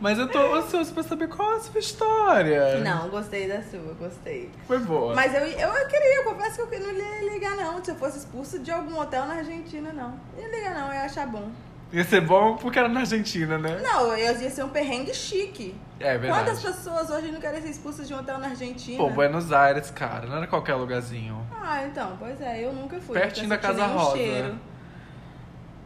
Mas 0.00 0.18
eu 0.18 0.26
tô 0.26 0.54
ansioso 0.54 0.92
pra 0.92 1.02
saber 1.02 1.28
qual 1.28 1.52
é 1.52 1.56
a 1.56 1.60
sua 1.60 1.78
história. 1.78 2.78
Não, 2.78 3.08
gostei 3.10 3.46
da 3.46 3.62
sua, 3.62 3.94
gostei. 3.98 4.50
Foi 4.66 4.78
boa. 4.78 5.14
Mas 5.14 5.34
eu, 5.34 5.42
eu, 5.42 5.68
eu 5.68 5.86
queria, 5.86 6.16
eu 6.16 6.24
confesso 6.24 6.66
que 6.66 6.74
eu 6.74 6.80
não 6.80 6.92
ia 6.92 7.32
ligar, 7.32 7.54
não. 7.56 7.84
Se 7.84 7.90
eu 7.90 7.94
fosse 7.94 8.18
expulso 8.18 8.58
de 8.58 8.70
algum 8.72 8.98
hotel 8.98 9.26
na 9.26 9.34
Argentina, 9.34 9.92
não. 9.92 10.18
Não 10.34 10.42
ia 10.42 10.48
ligar, 10.48 10.74
não, 10.74 10.88
eu 10.88 10.94
ia 10.94 11.02
achar 11.04 11.26
bom. 11.26 11.50
Ia 11.92 12.04
ser 12.04 12.22
bom 12.22 12.56
porque 12.56 12.78
era 12.78 12.88
na 12.88 13.00
Argentina, 13.00 13.58
né? 13.58 13.78
Não, 13.82 14.16
eu 14.16 14.40
ia 14.40 14.50
ser 14.50 14.64
um 14.64 14.70
perrengue 14.70 15.12
chique. 15.14 15.74
É 16.00 16.16
verdade. 16.16 16.44
Quantas 16.44 16.62
pessoas 16.62 17.10
hoje 17.10 17.30
não 17.30 17.38
querem 17.40 17.60
ser 17.60 17.68
expulsas 17.68 18.08
de 18.08 18.14
um 18.14 18.18
hotel 18.18 18.38
na 18.38 18.48
Argentina? 18.48 18.96
Pô, 18.96 19.10
Buenos 19.10 19.52
Aires, 19.52 19.90
cara, 19.90 20.26
não 20.26 20.38
era 20.38 20.46
qualquer 20.46 20.74
lugarzinho. 20.74 21.46
Ah, 21.52 21.84
então, 21.84 22.16
pois 22.18 22.40
é, 22.40 22.64
eu 22.64 22.72
nunca 22.72 22.98
fui. 22.98 23.18
Pertinho 23.18 23.48
nunca 23.48 23.56
da 23.56 23.68
Casa 23.68 23.86
Rosa. 23.86 24.16
cheiro. 24.16 24.58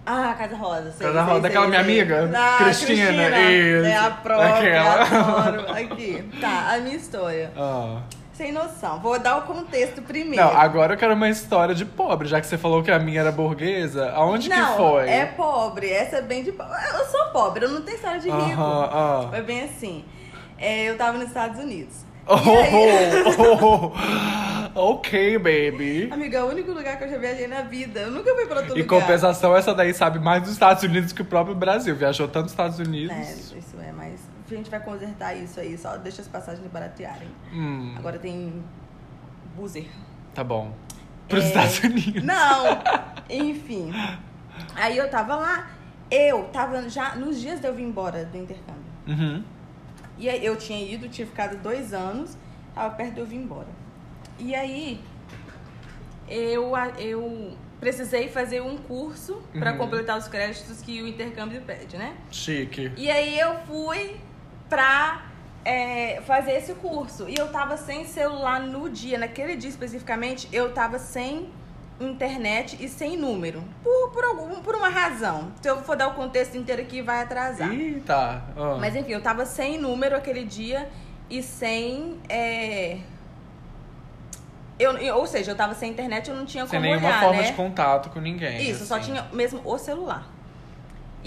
Ah, 0.06 0.34
Casa 0.38 0.54
Rosa, 0.56 0.92
sei, 0.92 1.06
Casa 1.08 1.18
sei, 1.18 1.28
Rosa, 1.28 1.40
daquela 1.40 1.66
minha 1.66 1.80
amiga? 1.80 2.30
Ah, 2.32 2.58
Cristina, 2.58 3.40
isso. 3.40 3.86
É 3.86 3.96
a 3.96 4.10
própria, 4.12 4.54
Aquela. 4.54 5.02
adoro. 5.02 5.72
Aqui, 5.72 6.30
tá, 6.40 6.74
a 6.74 6.78
minha 6.78 6.96
história. 6.96 7.52
Ah. 7.56 8.02
Sem 8.36 8.52
noção, 8.52 9.00
vou 9.00 9.18
dar 9.18 9.38
o 9.38 9.42
contexto 9.42 10.02
primeiro. 10.02 10.44
Não, 10.44 10.54
agora 10.58 10.92
eu 10.92 10.98
quero 10.98 11.14
uma 11.14 11.28
história 11.30 11.74
de 11.74 11.86
pobre, 11.86 12.28
já 12.28 12.38
que 12.38 12.46
você 12.46 12.58
falou 12.58 12.82
que 12.82 12.90
a 12.90 12.98
minha 12.98 13.20
era 13.20 13.32
burguesa. 13.32 14.10
Aonde 14.10 14.48
Não, 14.50 14.72
que 14.72 14.76
foi? 14.76 15.08
é 15.08 15.24
pobre, 15.24 15.90
essa 15.90 16.16
é 16.16 16.22
bem 16.22 16.44
de 16.44 16.52
pobre. 16.52 16.74
Eu 16.92 17.06
sou 17.06 17.24
pobre, 17.32 17.64
eu 17.64 17.70
não 17.70 17.80
tenho 17.80 17.96
história 17.96 18.20
de 18.20 18.28
rico. 18.28 18.42
Aham, 18.60 18.90
ah. 18.92 19.26
Foi 19.30 19.40
bem 19.42 19.62
assim. 19.62 20.04
É, 20.58 20.84
eu 20.90 20.98
tava 20.98 21.16
nos 21.16 21.28
Estados 21.28 21.58
Unidos. 21.58 22.04
Oh, 22.26 22.34
E 22.36 22.56
aí- 22.58 23.24
oh, 23.62 23.92
oh. 24.74 24.90
ok, 24.92 25.38
baby. 25.38 26.10
Amiga, 26.12 26.38
é 26.38 26.42
o 26.42 26.48
único 26.48 26.72
lugar 26.72 26.98
que 26.98 27.04
eu 27.04 27.08
já 27.08 27.16
viajei 27.16 27.46
na 27.46 27.62
vida. 27.62 28.00
Eu 28.00 28.10
nunca 28.10 28.34
fui 28.34 28.44
pra 28.46 28.56
outro 28.60 28.76
Em 28.76 28.82
lugar. 28.82 29.00
compensação, 29.00 29.56
essa 29.56 29.72
daí 29.74 29.94
sabe 29.94 30.18
mais 30.18 30.42
dos 30.42 30.52
Estados 30.52 30.82
Unidos 30.82 31.12
que 31.12 31.22
o 31.22 31.24
próprio 31.24 31.54
Brasil. 31.54 31.94
Viajou 31.96 32.26
tanto 32.28 32.42
nos 32.44 32.52
Estados 32.52 32.78
Unidos. 32.78 33.16
É, 33.16 33.32
isso 33.58 33.76
é, 33.80 33.92
mas 33.92 34.20
a 34.54 34.56
gente 34.58 34.70
vai 34.70 34.80
consertar 34.80 35.34
isso 35.34 35.58
aí, 35.60 35.76
só 35.78 35.96
deixa 35.96 36.22
as 36.22 36.28
passagens 36.28 36.66
baratearem. 36.70 37.28
Hum, 37.52 37.94
Agora 37.96 38.18
tem 38.18 38.62
buzzer. 39.56 39.88
tá 40.34 40.44
bom. 40.44 40.72
Pros 41.28 41.44
É. 41.44 41.46
Estados 41.48 41.78
Unidos. 41.80 42.22
Não! 42.22 42.64
Enfim. 43.28 43.92
Aí 44.74 44.96
eu 44.96 45.10
tava 45.10 45.34
lá, 45.36 45.70
eu 46.10 46.44
tava 46.52 46.88
já 46.88 47.14
nos 47.16 47.40
dias 47.40 47.60
de 47.60 47.66
eu 47.66 47.74
vir 47.74 47.82
embora 47.84 48.24
do 48.24 48.36
intercâmbio. 48.38 48.82
Uhum. 49.08 49.42
E 50.18 50.28
aí 50.28 50.44
eu 50.44 50.56
tinha 50.56 50.80
ido, 50.82 51.08
tinha 51.08 51.26
ficado 51.26 51.56
dois 51.62 51.92
anos, 51.92 52.36
tava 52.74 52.94
perto 52.94 53.14
de 53.14 53.20
eu 53.20 53.26
vir 53.26 53.36
embora. 53.36 53.68
E 54.38 54.54
aí 54.54 55.00
eu, 56.28 56.72
eu 56.98 57.56
precisei 57.80 58.28
fazer 58.28 58.62
um 58.62 58.76
curso 58.76 59.42
pra 59.58 59.72
Uhum. 59.72 59.78
completar 59.78 60.18
os 60.18 60.28
créditos 60.28 60.80
que 60.80 61.02
o 61.02 61.06
intercâmbio 61.08 61.60
pede, 61.62 61.96
né? 61.96 62.16
Chique. 62.30 62.92
E 62.96 63.10
aí 63.10 63.38
eu 63.38 63.56
fui 63.66 64.16
pra 64.68 65.22
é, 65.64 66.20
fazer 66.26 66.52
esse 66.52 66.74
curso. 66.74 67.28
E 67.28 67.34
eu 67.36 67.48
tava 67.50 67.76
sem 67.76 68.04
celular 68.04 68.60
no 68.60 68.88
dia. 68.88 69.18
Naquele 69.18 69.56
dia 69.56 69.70
especificamente, 69.70 70.48
eu 70.52 70.72
tava 70.72 70.98
sem 70.98 71.48
internet 71.98 72.76
e 72.78 72.88
sem 72.88 73.16
número. 73.16 73.64
Por, 73.82 74.10
por, 74.10 74.24
algum, 74.24 74.60
por 74.62 74.74
uma 74.74 74.88
razão. 74.88 75.52
Se 75.60 75.68
eu 75.68 75.78
for 75.82 75.96
dar 75.96 76.08
o 76.08 76.14
contexto 76.14 76.56
inteiro 76.56 76.82
aqui, 76.82 77.00
vai 77.02 77.22
atrasar. 77.22 77.72
Ih, 77.72 78.02
tá. 78.04 78.42
Ah. 78.56 78.76
Mas 78.78 78.94
enfim, 78.94 79.12
eu 79.12 79.22
tava 79.22 79.44
sem 79.46 79.78
número 79.78 80.14
aquele 80.16 80.44
dia 80.44 80.88
e 81.30 81.42
sem. 81.42 82.20
é, 82.28 82.98
Eu, 84.78 85.16
ou 85.16 85.26
seja, 85.26 85.52
eu 85.52 85.56
tava 85.56 85.74
sem 85.74 85.90
internet, 85.90 86.28
eu 86.28 86.36
não 86.36 86.44
tinha 86.44 86.66
Sem 86.66 86.78
como 86.78 86.82
nenhuma 86.90 87.08
olhar, 87.08 87.20
forma 87.22 87.40
né? 87.40 87.48
de 87.50 87.54
contato 87.54 88.10
com 88.10 88.20
ninguém. 88.20 88.70
Isso, 88.70 88.84
só 88.84 88.96
assim. 88.96 89.12
tinha 89.12 89.26
mesmo 89.32 89.60
o 89.64 89.78
celular. 89.78 90.28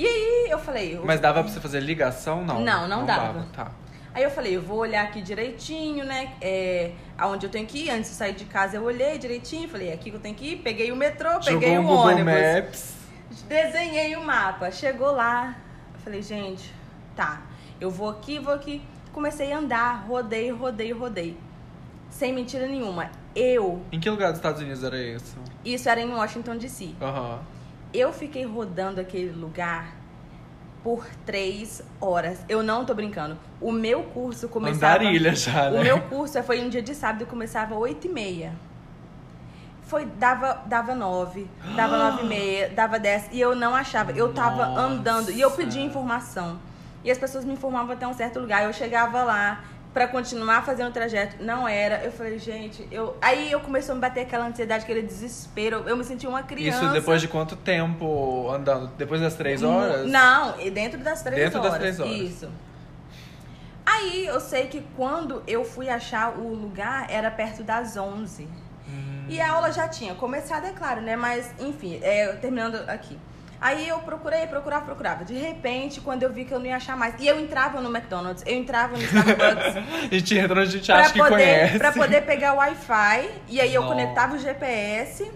E 0.01 0.05
aí 0.07 0.47
eu 0.49 0.57
falei. 0.59 0.95
eu- 0.95 1.05
Mas 1.05 1.19
dava 1.19 1.43
pra 1.43 1.51
você 1.51 1.59
fazer 1.59 1.81
ligação? 1.81 2.45
Não. 2.45 2.61
Não, 2.61 2.87
não 2.87 3.05
dava. 3.05 3.45
Tá. 3.53 3.69
Aí 4.13 4.23
eu 4.23 4.31
falei, 4.31 4.55
eu 4.55 4.61
vou 4.61 4.77
olhar 4.77 5.03
aqui 5.03 5.21
direitinho, 5.21 6.05
né? 6.05 6.31
É, 6.41 6.91
aonde 7.17 7.45
eu 7.45 7.49
tenho 7.49 7.67
que 7.67 7.79
ir. 7.85 7.89
Antes 7.89 8.11
de 8.11 8.15
sair 8.15 8.33
de 8.33 8.45
casa, 8.45 8.77
eu 8.77 8.83
olhei 8.83 9.17
direitinho, 9.17 9.67
falei, 9.67 9.91
aqui 9.91 10.09
que 10.09 10.15
eu 10.15 10.21
tenho 10.21 10.35
que 10.35 10.53
ir. 10.53 10.55
Peguei 10.59 10.89
o 10.91 10.95
metrô, 10.95 11.37
peguei 11.43 11.75
Jogou 11.75 11.79
o 11.79 11.97
Google 11.97 12.11
ônibus. 12.13 12.33
Maps. 12.33 12.93
Desenhei 13.47 14.15
o 14.15 14.23
mapa. 14.25 14.71
Chegou 14.71 15.11
lá, 15.11 15.55
eu 15.93 15.99
falei, 15.99 16.21
gente, 16.21 16.73
tá. 17.15 17.41
Eu 17.79 17.91
vou 17.91 18.09
aqui, 18.09 18.39
vou 18.39 18.53
aqui. 18.53 18.81
Comecei 19.11 19.51
a 19.51 19.57
andar, 19.57 20.05
rodei, 20.07 20.49
rodei, 20.49 20.91
rodei. 20.93 21.37
Sem 22.09 22.31
mentira 22.33 22.67
nenhuma. 22.67 23.11
Eu, 23.35 23.83
Em 23.91 23.99
que 23.99 24.09
lugar 24.09 24.29
dos 24.29 24.37
Estados 24.39 24.61
Unidos 24.61 24.83
era 24.83 24.97
isso? 24.97 25.37
isso 25.63 25.87
era 25.89 25.99
em 26.01 26.09
Washington 26.11 26.57
DC. 26.57 26.89
Aham. 27.01 27.39
Eu 27.93 28.13
fiquei 28.13 28.45
rodando 28.45 29.01
aquele 29.01 29.31
lugar 29.31 29.95
por 30.83 31.05
três 31.25 31.81
horas. 31.99 32.39
Eu 32.47 32.63
não 32.63 32.85
tô 32.85 32.93
brincando. 32.93 33.37
O 33.59 33.71
meu 33.71 34.03
curso 34.03 34.47
começava. 34.47 34.95
Andarilha 34.95 35.35
já, 35.35 35.69
né? 35.69 35.79
O 35.79 35.83
meu 35.83 36.01
curso 36.01 36.41
foi 36.43 36.61
um 36.61 36.69
dia 36.69 36.81
de 36.81 36.95
sábado, 36.95 37.25
começava 37.25 37.75
às 37.75 37.81
8 37.81 38.07
e 38.07 38.09
meia. 38.09 38.53
Foi, 39.83 40.05
dava, 40.05 40.61
dava 40.67 40.93
9, 40.93 41.47
dava 41.75 41.97
9 42.11 42.23
e 42.23 42.25
meia, 42.27 42.69
dava 42.69 42.99
10. 42.99 43.29
E 43.31 43.41
eu 43.41 43.55
não 43.55 43.75
achava. 43.75 44.11
Eu 44.11 44.31
tava 44.33 44.67
Nossa. 44.67 44.81
andando 44.81 45.31
e 45.31 45.41
eu 45.41 45.51
pedia 45.51 45.83
informação. 45.83 46.59
E 47.03 47.09
as 47.09 47.17
pessoas 47.17 47.43
me 47.43 47.53
informavam 47.53 47.91
até 47.93 48.05
um 48.07 48.13
certo 48.13 48.39
lugar. 48.39 48.63
Eu 48.63 48.73
chegava 48.73 49.23
lá 49.23 49.63
pra 49.93 50.07
continuar 50.07 50.63
fazendo 50.65 50.89
o 50.89 50.93
trajeto. 50.93 51.43
Não 51.43 51.67
era. 51.67 52.03
Eu 52.03 52.11
falei, 52.11 52.37
gente, 52.39 52.87
eu. 52.91 53.17
Aí 53.21 53.51
eu 53.51 53.59
começou 53.59 53.93
a 53.93 53.95
me 53.95 54.01
bater 54.01 54.21
aquela 54.21 54.45
ansiedade, 54.47 54.83
aquele 54.83 55.01
desespero. 55.01 55.83
Eu 55.87 55.97
me 55.97 56.03
senti 56.03 56.27
uma 56.27 56.43
criança. 56.43 56.83
Isso 56.83 56.93
depois 56.93 57.21
de 57.21 57.27
quanto 57.27 57.55
tempo 57.55 58.49
andando? 58.51 58.87
Depois 58.97 59.21
das 59.21 59.35
três 59.35 59.63
horas? 59.63 60.09
Não, 60.09 60.59
e 60.59 60.69
dentro 60.69 60.99
das 60.99 61.21
três 61.21 61.37
Dentro 61.37 61.61
das 61.61 61.73
horas. 61.73 61.79
três 61.79 61.99
horas. 61.99 62.13
Isso. 62.13 62.49
Aí 63.85 64.27
eu 64.27 64.39
sei 64.39 64.67
que 64.67 64.83
quando 64.95 65.41
eu 65.47 65.65
fui 65.65 65.89
achar 65.89 66.37
o 66.37 66.53
lugar, 66.53 67.07
era 67.09 67.31
perto 67.31 67.63
das 67.63 67.97
11. 67.97 68.43
Hum. 68.87 69.25
E 69.27 69.41
a 69.41 69.51
aula 69.51 69.71
já 69.71 69.87
tinha 69.87 70.13
começado, 70.13 70.65
é 70.65 70.71
claro, 70.71 71.01
né? 71.01 71.15
Mas, 71.15 71.51
enfim, 71.59 71.99
é, 72.03 72.27
terminando 72.33 72.75
aqui. 72.87 73.17
Aí 73.61 73.89
eu 73.89 73.99
procurei, 73.99 74.47
procurava, 74.47 74.85
procurava. 74.85 75.25
De 75.25 75.33
repente, 75.33 75.99
quando 75.99 76.23
eu 76.23 76.31
vi 76.31 76.45
que 76.45 76.53
eu 76.53 76.59
não 76.59 76.65
ia 76.65 76.77
achar 76.77 76.95
mais. 76.95 77.13
E 77.19 77.27
eu 77.27 77.37
entrava 77.39 77.81
no 77.81 77.89
McDonald's, 77.89 78.43
eu 78.45 78.55
entrava 78.55 78.95
no 78.95 79.03
Starbucks. 79.03 79.75
A 80.11 80.15
gente 80.15 80.37
entra 80.37 80.61
onde 80.61 80.69
a 80.69 80.71
gente 80.71 80.91
acha 80.91 81.11
que 81.11 81.19
poder, 81.19 81.29
conhece. 81.31 81.77
Pra 81.77 81.91
poder 81.91 82.21
pegar 82.21 82.53
o 82.53 82.57
Wi-Fi. 82.57 83.29
E 83.49 83.59
aí 83.59 83.73
eu 83.73 83.81
Nossa. 83.81 83.93
conectava 83.95 84.35
o 84.35 84.39
GPS 84.39 85.29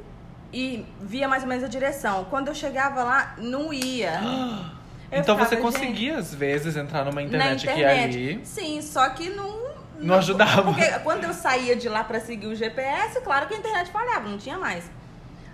e 0.54 0.86
via 1.02 1.28
mais 1.28 1.44
ou 1.44 1.50
menos 1.50 1.66
a 1.66 1.68
direção. 1.68 2.26
Quando 2.30 2.48
eu 2.48 2.56
chegava 2.56 3.04
lá, 3.04 3.36
não 3.38 3.74
ia. 3.74 4.22
Eu 5.12 5.20
Então 5.20 5.38
você 5.38 5.58
ficava, 5.58 5.72
conseguia, 5.72 6.18
às 6.18 6.34
vezes, 6.34 6.76
entrar 6.76 7.06
numa 7.06 7.22
internet, 7.22 7.62
internet. 7.64 8.18
e 8.18 8.32
ali. 8.32 8.42
Sim, 8.44 8.82
só 8.82 9.08
que 9.10 9.30
não. 9.30 9.62
Não 10.00 10.16
ajudava. 10.16 10.74
Porque 10.74 10.90
quando 11.04 11.26
eu 11.26 11.34
saía 11.36 11.76
de 11.76 11.88
lá 11.88 12.04
pra 12.04 12.20
seguir 12.20 12.48
o 12.48 12.56
GPS, 12.56 13.22
claro 13.22 13.46
que 13.46 13.54
a 13.54 13.58
internet 13.58 13.92
falhava, 13.92 14.28
não 14.28 14.40
tinha 14.40 14.58
mais. 14.58 14.90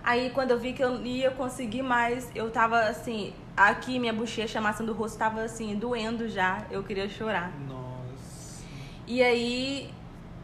Aí 0.04 0.30
quando 0.32 0.52
eu 0.52 0.60
vi 0.60 0.74
que 0.74 0.84
eu 0.84 1.06
ia 1.06 1.32
conseguir 1.32 1.82
mais, 1.82 2.30
eu 2.34 2.50
tava 2.50 2.80
assim, 2.82 3.34
aqui 3.56 4.00
minha 4.00 4.14
bochecha, 4.14 4.60
a 4.60 4.62
maçã 4.62 4.84
do 4.84 4.94
rosto 4.94 5.18
tava 5.18 5.42
assim, 5.42 5.76
doendo 5.76 6.30
já, 6.30 6.66
eu 6.72 6.84
queria 6.84 7.08
chorar. 7.10 7.52
Nossa. 7.68 8.64
E 9.06 9.22
aí 9.22 9.94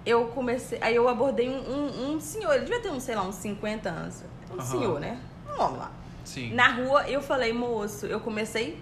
eu 0.05 0.27
comecei, 0.27 0.77
aí 0.81 0.95
eu 0.95 1.07
abordei 1.07 1.50
um, 1.50 1.57
um, 1.57 2.12
um 2.12 2.19
senhor, 2.19 2.53
ele 2.53 2.65
devia 2.65 2.81
ter 2.81 2.91
uns, 2.91 3.03
sei 3.03 3.15
lá, 3.15 3.24
uns 3.24 3.35
50 3.35 3.89
anos. 3.89 4.24
Um 4.51 4.55
Aham. 4.55 4.65
senhor, 4.65 5.00
né? 5.00 5.19
Um 5.47 5.62
homem 5.62 5.77
lá. 5.77 5.91
Sim. 6.24 6.53
Na 6.53 6.67
rua 6.67 7.09
eu 7.09 7.21
falei, 7.21 7.53
moço, 7.53 8.05
eu 8.05 8.19
comecei 8.19 8.79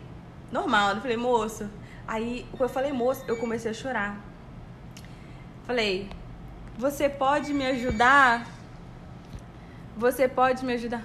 normal, 0.52 0.96
eu 0.96 1.02
falei, 1.02 1.18
moço. 1.18 1.70
Aí 2.08 2.46
quando 2.52 2.70
eu 2.70 2.74
falei, 2.74 2.92
moço, 2.92 3.24
eu 3.28 3.38
comecei 3.38 3.72
a 3.72 3.74
chorar. 3.74 4.20
Falei, 5.66 6.10
você 6.78 7.08
pode 7.08 7.54
me 7.54 7.66
ajudar? 7.68 8.46
Você 9.98 10.28
pode 10.28 10.66
me 10.66 10.74
ajudar? 10.74 11.04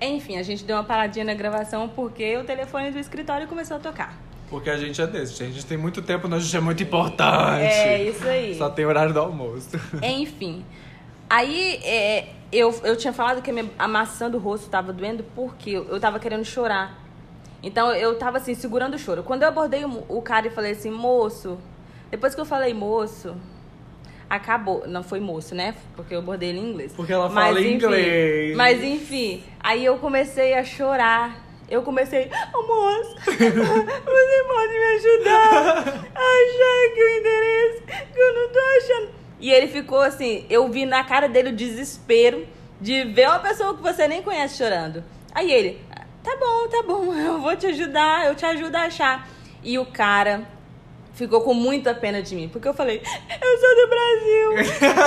Enfim, 0.00 0.36
a 0.36 0.42
gente 0.42 0.64
deu 0.64 0.76
uma 0.76 0.84
paradinha 0.84 1.24
na 1.24 1.34
gravação 1.34 1.88
porque 1.88 2.36
o 2.36 2.44
telefone 2.44 2.90
do 2.90 2.98
escritório 2.98 3.46
começou 3.46 3.76
a 3.76 3.80
tocar. 3.80 4.16
Porque 4.48 4.70
a 4.70 4.76
gente 4.76 5.00
é 5.00 5.06
desse, 5.06 5.34
gente. 5.34 5.50
A 5.50 5.54
gente 5.54 5.66
tem 5.66 5.78
muito 5.78 6.02
tempo, 6.02 6.32
a 6.32 6.38
gente 6.38 6.56
é 6.56 6.60
muito 6.60 6.82
importante. 6.82 7.64
É, 7.64 8.02
isso 8.02 8.26
aí. 8.26 8.54
Só 8.56 8.68
tem 8.68 8.84
horário 8.84 9.12
do 9.12 9.20
almoço. 9.20 9.70
Enfim. 10.02 10.64
Aí, 11.28 11.80
é, 11.82 12.28
eu, 12.52 12.72
eu 12.84 12.96
tinha 12.96 13.12
falado 13.12 13.42
que 13.42 13.50
a, 13.50 13.52
minha, 13.52 13.70
a 13.78 13.88
maçã 13.88 14.30
do 14.30 14.38
rosto 14.38 14.68
tava 14.68 14.92
doendo 14.92 15.24
porque 15.34 15.70
eu, 15.70 15.84
eu 15.88 15.98
tava 15.98 16.20
querendo 16.20 16.44
chorar. 16.44 17.02
Então 17.62 17.92
eu 17.92 18.16
tava 18.16 18.36
assim, 18.36 18.54
segurando 18.54 18.94
o 18.94 18.98
choro. 18.98 19.22
Quando 19.22 19.42
eu 19.42 19.48
abordei 19.48 19.84
o, 19.84 20.04
o 20.08 20.22
cara 20.22 20.46
e 20.46 20.50
falei 20.50 20.72
assim, 20.72 20.90
moço, 20.90 21.58
depois 22.10 22.34
que 22.34 22.40
eu 22.40 22.44
falei 22.44 22.72
moço, 22.72 23.36
acabou. 24.28 24.86
Não 24.86 25.02
foi 25.02 25.20
moço, 25.20 25.54
né? 25.54 25.74
Porque 25.94 26.14
eu 26.14 26.18
abordei 26.20 26.50
ele 26.50 26.58
em 26.58 26.70
inglês. 26.70 26.92
Porque 26.94 27.12
ela 27.12 27.28
Mas, 27.28 27.44
fala 27.44 27.60
enfim, 27.60 27.74
inglês. 27.74 28.56
Mas 28.56 28.82
enfim, 28.82 29.44
aí 29.60 29.84
eu 29.84 29.98
comecei 29.98 30.54
a 30.54 30.64
chorar. 30.64 31.44
Eu 31.68 31.82
comecei, 31.82 32.30
oh, 32.54 32.62
moço, 32.62 33.16
você 33.26 33.34
pode 33.34 34.72
me 34.72 34.84
ajudar 34.94 35.52
a 35.54 35.80
achar 35.80 36.76
aqui 36.86 37.02
o 37.02 37.18
endereço 37.18 37.82
que 38.12 38.20
eu 38.20 38.34
não 38.34 38.52
tô 38.52 38.58
achando. 38.78 39.08
E 39.40 39.50
ele 39.50 39.66
ficou 39.66 40.00
assim, 40.00 40.46
eu 40.48 40.68
vi 40.68 40.86
na 40.86 41.02
cara 41.02 41.28
dele 41.28 41.48
o 41.48 41.56
desespero 41.56 42.46
de 42.80 43.04
ver 43.04 43.26
uma 43.26 43.40
pessoa 43.40 43.74
que 43.74 43.82
você 43.82 44.06
nem 44.06 44.22
conhece 44.22 44.58
chorando. 44.58 45.02
Aí 45.34 45.50
ele, 45.50 45.80
tá 46.22 46.36
bom, 46.36 46.68
tá 46.68 46.82
bom, 46.86 47.12
eu 47.18 47.40
vou 47.40 47.56
te 47.56 47.66
ajudar, 47.66 48.26
eu 48.26 48.36
te 48.36 48.46
ajudo 48.46 48.76
a 48.76 48.82
achar. 48.82 49.28
E 49.64 49.76
o 49.76 49.86
cara 49.86 50.46
ficou 51.16 51.40
com 51.40 51.54
muita 51.54 51.94
pena 51.94 52.22
de 52.22 52.36
mim, 52.36 52.48
porque 52.48 52.68
eu 52.68 52.74
falei, 52.74 53.00
eu 53.00 53.58
sou 53.58 53.76
do 53.76 53.88
Brasil 53.88 54.52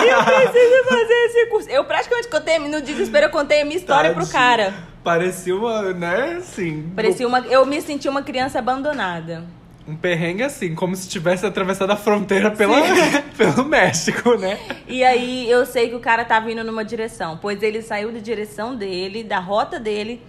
e 0.05 0.09
eu 0.09 0.23
preciso 0.23 0.83
fazer 0.89 1.13
esse 1.13 1.45
curso. 1.45 1.69
Eu 1.69 1.85
praticamente 1.85 2.27
contei, 2.27 2.59
no 2.59 2.81
desespero, 2.81 3.27
eu 3.27 3.29
contei 3.29 3.61
a 3.61 3.65
minha 3.65 3.77
história 3.77 4.09
pro 4.11 4.25
Tadinho. 4.25 4.33
cara. 4.33 4.73
Parecia 5.03 5.55
uma, 5.55 5.93
né, 5.93 6.37
assim. 6.39 6.91
Parecia 6.95 7.27
uma, 7.27 7.39
eu 7.41 7.65
me 7.65 7.81
senti 7.81 8.09
uma 8.09 8.21
criança 8.23 8.59
abandonada. 8.59 9.45
Um 9.87 9.95
perrengue 9.95 10.43
assim, 10.43 10.75
como 10.75 10.95
se 10.95 11.07
tivesse 11.07 11.45
atravessado 11.45 11.89
a 11.91 11.95
fronteira 11.95 12.51
pela, 12.51 12.77
pelo 13.37 13.65
México, 13.65 14.35
né? 14.35 14.59
E 14.87 15.03
aí 15.03 15.49
eu 15.49 15.65
sei 15.65 15.89
que 15.89 15.95
o 15.95 15.99
cara 15.99 16.25
tava 16.25 16.51
indo 16.51 16.63
numa 16.63 16.83
direção, 16.85 17.39
pois 17.41 17.63
ele 17.63 17.81
saiu 17.81 18.11
da 18.11 18.19
direção 18.19 18.75
dele, 18.75 19.23
da 19.23 19.39
rota 19.39 19.79
dele, 19.79 20.21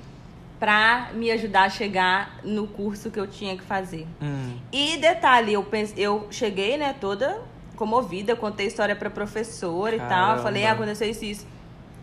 pra 0.60 1.08
me 1.14 1.30
ajudar 1.30 1.62
a 1.62 1.68
chegar 1.70 2.38
no 2.44 2.66
curso 2.66 3.10
que 3.10 3.18
eu 3.18 3.26
tinha 3.26 3.56
que 3.56 3.62
fazer. 3.64 4.06
Hum. 4.22 4.58
E 4.70 4.98
detalhe, 4.98 5.54
eu, 5.54 5.64
pense, 5.64 5.94
eu 5.98 6.28
cheguei, 6.30 6.76
né, 6.76 6.94
toda 7.00 7.40
comovida, 7.76 8.36
contei 8.36 8.66
história 8.66 8.94
pra 8.94 9.08
professora 9.08 9.96
e 9.96 9.98
tal. 9.98 10.08
Caramba. 10.08 10.42
Falei, 10.42 10.66
ah, 10.66 10.72
aconteceu 10.72 11.08
isso 11.10 11.24
e 11.24 11.30
isso. 11.30 11.46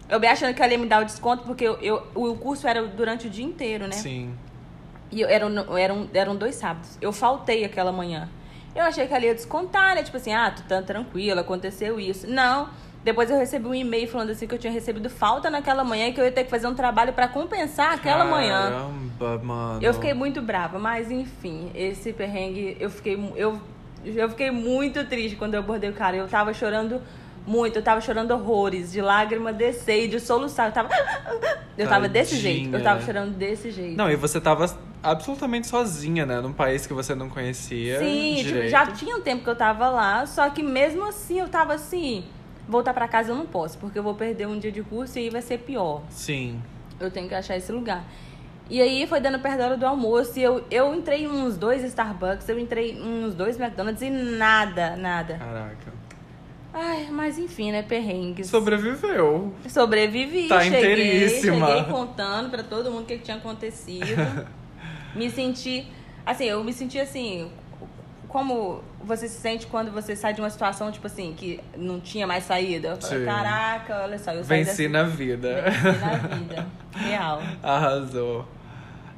Eu 0.10 0.20
bem 0.20 0.30
achando 0.32 0.54
que 0.56 0.62
ela 0.64 0.72
ia 0.74 0.80
me 0.80 0.88
dar 0.88 1.04
o 1.04 1.06
desconto, 1.06 1.44
porque 1.44 1.64
eu, 1.66 1.76
eu- 1.82 2.04
o 2.16 2.36
curso 2.36 2.68
era 2.68 2.82
durante 2.88 3.28
o 3.28 3.30
dia 3.30 3.46
inteiro, 3.46 3.86
né? 3.86 3.92
Sim. 3.94 4.34
E 5.12 5.22
eu, 5.22 5.30
eram, 5.30 5.78
eram, 5.78 6.10
eram 6.14 6.36
dois 6.36 6.56
sábados. 6.56 6.98
Eu 7.00 7.14
faltei 7.14 7.64
aquela 7.64 7.92
manhã. 7.92 8.28
Eu 8.76 8.84
achei 8.86 9.06
que 9.08 9.14
ela 9.14 9.26
ia 9.26 9.36
descontar, 9.36 9.94
né? 9.96 10.02
Tipo 10.04 10.18
assim, 10.18 10.34
ah, 10.34 10.50
tu 10.50 10.64
tá 10.64 10.82
tranquila, 10.82 11.42
aconteceu 11.42 12.00
isso. 12.00 12.26
Não. 12.28 12.70
Depois 13.04 13.30
eu 13.30 13.38
recebi 13.38 13.66
um 13.68 13.74
e-mail 13.74 14.08
falando 14.08 14.32
assim 14.32 14.46
que 14.46 14.54
eu 14.54 14.60
tinha 14.60 14.74
recebido 14.74 15.10
falta 15.10 15.50
naquela 15.50 15.84
manhã 15.84 16.08
e 16.08 16.13
que 16.13 16.20
eu 16.20 16.25
ia 16.25 16.32
ter 16.32 16.44
que 16.44 16.50
fazer 16.50 16.68
um 16.68 16.75
trabalho 16.75 17.13
pra 17.13 17.27
compensar 17.27 17.94
aquela 17.94 18.25
manhã. 18.25 18.70
Caramba, 18.70 19.44
mano. 19.44 19.80
Eu 19.82 19.94
fiquei 19.94 20.13
muito 20.13 20.42
brava, 20.42 20.77
mas 20.77 21.10
enfim, 21.10 21.72
esse 21.74 22.12
perrengue, 22.12 22.75
eu 22.80 22.89
fiquei, 22.89 23.18
eu, 23.36 23.62
eu 24.04 24.30
fiquei 24.30 24.51
muito 24.51 25.06
triste 25.06 25.38
quando 25.38 25.54
eu 25.54 25.62
abordei 25.62 25.89
o 25.89 25.94
cara. 25.94 26.18
Eu 26.18 26.27
tava 26.27 26.54
chorando 26.54 27.01
muito, 27.48 27.77
eu 27.77 27.82
tava 27.82 28.01
chorando 28.01 28.32
horrores, 28.32 28.92
de 28.92 29.01
lágrima 29.01 29.54
descer 29.54 30.04
e 30.04 30.08
de 30.10 30.20
soluçar. 30.20 30.68
Eu 30.68 30.74
tava. 30.74 30.89
Eu 31.77 31.88
tava 31.88 32.10
desse 32.10 32.36
Tadinha. 32.36 32.54
jeito, 32.54 32.75
eu 32.75 32.82
tava 32.82 33.06
chorando 33.06 33.36
desse 33.36 33.70
jeito. 33.70 33.96
Não, 33.96 34.10
e 34.10 34.16
você 34.16 34.42
tava 34.42 34.66
absolutamente 35.04 35.68
sozinha, 35.68 36.25
né? 36.25 36.42
Num 36.42 36.51
país 36.51 36.88
que 36.88 36.94
você 36.94 37.13
não 37.13 37.30
conhecia. 37.30 38.00
Sim, 38.00 38.36
tipo, 38.44 38.68
já 38.68 38.88
tinha 38.88 39.16
um 39.16 39.22
tempo 39.22 39.44
que 39.44 39.50
eu 39.51 39.56
tava 39.56 39.88
lá, 39.88 40.25
só 40.25 40.50
que 40.50 40.63
mesmo 40.63 41.08
assim 41.08 41.39
eu 41.39 41.48
tava 41.48 41.75
assim, 41.75 42.25
voltar 42.67 42.93
pra 42.93 43.07
casa 43.07 43.31
eu 43.31 43.36
não 43.36 43.45
posso, 43.45 43.77
porque 43.77 43.97
eu 43.97 44.03
vou 44.03 44.13
perder 44.15 44.47
um 44.47 44.59
dia 44.59 44.71
de 44.71 44.83
curso 44.83 45.17
e 45.17 45.24
aí 45.24 45.29
vai 45.29 45.41
ser 45.41 45.59
pior. 45.59 46.01
Sim. 46.09 46.62
Eu 47.00 47.09
tenho 47.12 47.27
que 47.27 47.36
achar 47.36 47.55
esse 47.55 47.71
lugar. 47.71 48.03
E 48.69 48.82
aí 48.82 49.08
foi 49.08 49.21
dando 49.21 49.39
perto 49.39 49.60
da 49.60 49.65
hora 49.65 49.77
do 49.77 49.86
almoço 49.86 50.38
e 50.38 50.43
eu, 50.43 50.63
eu 50.69 50.93
entrei 50.93 51.23
em 51.23 51.27
uns 51.27 51.56
dois 51.58 51.84
Starbucks, 51.84 52.49
eu 52.49 52.60
entrei 52.60 52.91
em 52.91 53.25
uns 53.25 53.34
dois 53.34 53.58
McDonald's 53.60 54.01
e 54.01 54.10
nada, 54.10 54.95
nada. 54.97 55.36
Caraca. 55.38 55.93
Ai, 56.73 57.08
mas 57.10 57.39
enfim, 57.39 57.71
né, 57.71 57.82
perrengues. 57.82 58.47
Sobreviveu. 58.47 59.53
Sobrevivi, 59.67 60.47
Tá 60.47 60.62
cheguei, 60.62 60.80
inteiríssima. 60.80 61.65
cheguei 61.67 61.84
contando 61.86 62.51
pra 62.51 62.62
todo 62.62 62.91
mundo 62.91 63.03
o 63.03 63.06
que 63.06 63.17
tinha 63.19 63.38
acontecido. 63.38 64.06
me 65.15 65.30
senti, 65.32 65.88
assim, 66.25 66.43
eu 66.45 66.63
me 66.63 66.73
senti 66.73 66.99
assim, 66.99 67.49
como 68.28 68.84
você 69.04 69.28
se 69.28 69.40
sente 69.40 69.68
quando 69.68 69.92
você 69.92 70.16
sai 70.16 70.34
de 70.34 70.42
uma 70.42 70.50
situação, 70.50 70.92
tipo 70.92 71.08
assim, 71.08 71.34
que 71.36 71.60
não 71.76 72.00
tinha 72.00 72.28
mais 72.28 72.44
saída. 72.44 72.90
Eu 72.90 72.98
falei, 72.98 73.20
Sim. 73.20 73.26
caraca, 73.26 74.02
olha 74.04 74.20
só, 74.20 74.32
eu 74.32 74.44
saí 74.44 74.63
Venci 74.63 74.88
dessa... 74.88 74.90
na 74.90 75.04
vida. 75.04 75.62
Venci 75.62 76.00
na 76.00 76.36
vida, 76.36 76.68
real. 76.96 77.42
Arrasou. 77.63 78.46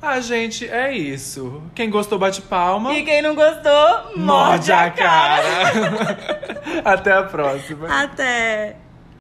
Ah, 0.01 0.21
gente, 0.21 0.65
é 0.67 0.95
isso. 0.95 1.61
Quem 1.75 1.89
gostou, 1.89 2.17
bate 2.17 2.41
palma. 2.41 2.93
E 2.93 3.03
quem 3.03 3.21
não 3.21 3.35
gostou, 3.35 4.15
Morde 4.15 4.71
a 4.71 4.89
cara. 4.89 6.17
Até 6.85 7.11
a 7.11 7.23
próxima. 7.23 7.87
Até! 8.03 8.77